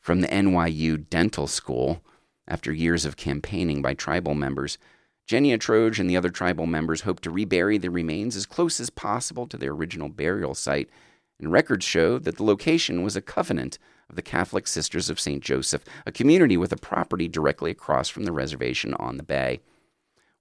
from 0.00 0.20
the 0.20 0.28
NYU 0.28 1.08
Dental 1.08 1.46
School 1.46 2.02
after 2.48 2.72
years 2.72 3.04
of 3.04 3.16
campaigning 3.16 3.82
by 3.82 3.94
tribal 3.94 4.34
members. 4.34 4.78
Genia 5.26 5.58
Troge 5.58 6.00
and 6.00 6.10
the 6.10 6.16
other 6.16 6.30
tribal 6.30 6.66
members 6.66 7.02
hope 7.02 7.20
to 7.20 7.30
rebury 7.30 7.78
the 7.78 7.90
remains 7.90 8.34
as 8.34 8.46
close 8.46 8.80
as 8.80 8.90
possible 8.90 9.46
to 9.46 9.56
their 9.56 9.72
original 9.72 10.08
burial 10.08 10.54
site, 10.54 10.90
and 11.38 11.52
records 11.52 11.84
show 11.84 12.18
that 12.18 12.36
the 12.36 12.42
location 12.42 13.02
was 13.02 13.14
a 13.16 13.22
covenant 13.22 13.78
of 14.08 14.16
the 14.16 14.22
Catholic 14.22 14.66
Sisters 14.66 15.08
of 15.08 15.20
St. 15.20 15.42
Joseph, 15.42 15.84
a 16.04 16.12
community 16.12 16.56
with 16.56 16.72
a 16.72 16.76
property 16.76 17.28
directly 17.28 17.70
across 17.70 18.08
from 18.08 18.24
the 18.24 18.32
reservation 18.32 18.92
on 18.94 19.16
the 19.16 19.22
bay. 19.22 19.60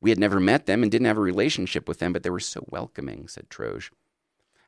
We 0.02 0.10
had 0.10 0.20
never 0.20 0.40
met 0.40 0.66
them 0.66 0.82
and 0.82 0.92
didn't 0.92 1.08
have 1.08 1.18
a 1.18 1.22
relationship 1.22 1.88
with 1.88 2.00
them, 2.00 2.12
but 2.12 2.24
they 2.24 2.30
were 2.30 2.40
so 2.40 2.66
welcoming, 2.70 3.28
said 3.28 3.50
Troge. 3.50 3.92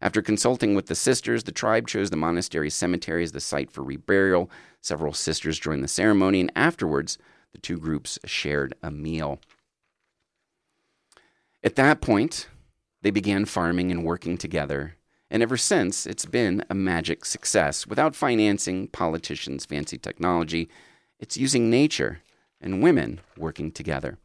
After 0.02 0.22
consulting 0.22 0.74
with 0.74 0.88
the 0.88 0.96
sisters, 0.96 1.44
the 1.44 1.52
tribe 1.52 1.88
chose 1.88 2.10
the 2.10 2.18
monastery 2.18 2.72
cemetery 2.72 3.24
as 3.24 3.34
the 3.34 3.40
site 3.40 3.70
for 3.70 3.84
reburial. 3.84 4.50
Several 4.82 5.14
sisters 5.14 5.60
joined 5.60 5.84
the 5.84 5.88
ceremony, 5.88 6.42
and 6.42 6.52
afterwards, 6.56 7.20
the 7.52 7.60
two 7.60 7.78
groups 7.78 8.18
shared 8.26 8.74
a 8.82 8.90
meal. 8.90 9.40
At 11.64 11.76
that 11.76 12.02
point, 12.02 12.48
they 13.04 13.12
began 13.12 13.46
farming 13.46 13.92
and 13.92 14.04
working 14.04 14.38
together, 14.38 14.96
and 15.30 15.44
ever 15.44 15.58
since, 15.58 16.08
it's 16.08 16.26
been 16.26 16.66
a 16.70 16.76
magic 16.76 17.24
success. 17.24 17.86
Without 17.86 18.16
financing, 18.16 18.88
politicians, 18.88 19.66
fancy 19.66 19.98
technology, 19.98 20.68
it's 21.20 21.38
using 21.38 21.70
nature 21.70 22.22
and 22.60 22.82
women 22.82 23.20
working 23.38 23.72
together. 23.72 24.18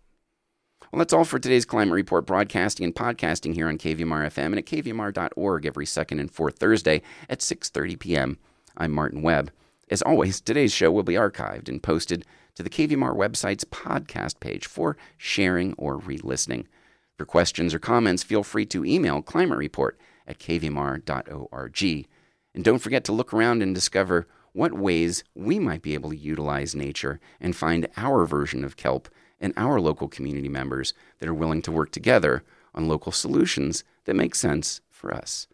Well, 0.93 0.99
that's 1.01 1.13
all 1.13 1.25
for 1.25 1.41
today's 1.41 1.65
Climate 1.65 1.95
Report 1.95 2.27
broadcasting 2.27 2.85
and 2.85 2.95
podcasting 2.95 3.55
here 3.55 3.69
on 3.69 3.77
KVMR 3.77 4.29
FM 4.29 4.47
and 4.47 4.59
at 4.59 4.67
kvmr.org 4.67 5.67
every 5.67 5.85
second 5.85 6.21
and 6.21 6.31
fourth 6.31 6.59
Thursday 6.59 7.03
at 7.29 7.41
6:30 7.41 7.99
p.m. 7.99 8.39
I'm 8.77 8.93
Martin 8.93 9.21
Webb. 9.21 9.51
As 9.91 10.01
always, 10.03 10.41
today's 10.41 10.73
show 10.73 10.93
will 10.93 11.03
be 11.03 11.15
archived 11.15 11.69
and 11.69 11.83
posted 11.83 12.25
to 12.55 12.63
the 12.63 12.71
KVMR 12.71 13.17
website's 13.17 13.65
podcast 13.65 14.39
page 14.39 14.67
for 14.67 14.97
sharing 15.17 15.75
or 15.75 15.97
re-listening. 15.97 16.69
For 17.19 17.25
questions 17.25 17.75
or 17.75 17.81
comments, 17.81 18.23
feel 18.23 18.45
free 18.45 18.67
to 18.67 18.85
email 18.85 19.23
Climate 19.23 19.59
Report 19.59 19.99
at 20.25 20.39
kvmr.org. 20.39 22.07
And 22.55 22.65
don't 22.65 22.79
forget 22.79 23.03
to 23.05 23.13
look 23.13 23.35
around 23.35 23.61
and 23.61 23.75
discover 23.75 24.29
what 24.53 24.73
ways 24.73 25.25
we 25.35 25.59
might 25.59 25.83
be 25.83 25.95
able 25.95 26.11
to 26.11 26.17
utilize 26.17 26.77
nature 26.77 27.19
and 27.41 27.57
find 27.57 27.89
our 27.97 28.25
version 28.25 28.65
of 28.65 28.77
kelp 28.77 29.09
and 29.41 29.53
our 29.57 29.81
local 29.81 30.09
community 30.09 30.49
members 30.49 30.95
that 31.19 31.29
are 31.29 31.35
willing 31.35 31.63
to 31.63 31.73
work 31.73 31.91
together 31.93 32.43
on 32.75 32.89
local 32.89 33.13
solutions 33.13 33.85
that 34.05 34.15
make 34.17 34.35
sense 34.35 34.81
for 34.91 35.13
us. 35.13 35.47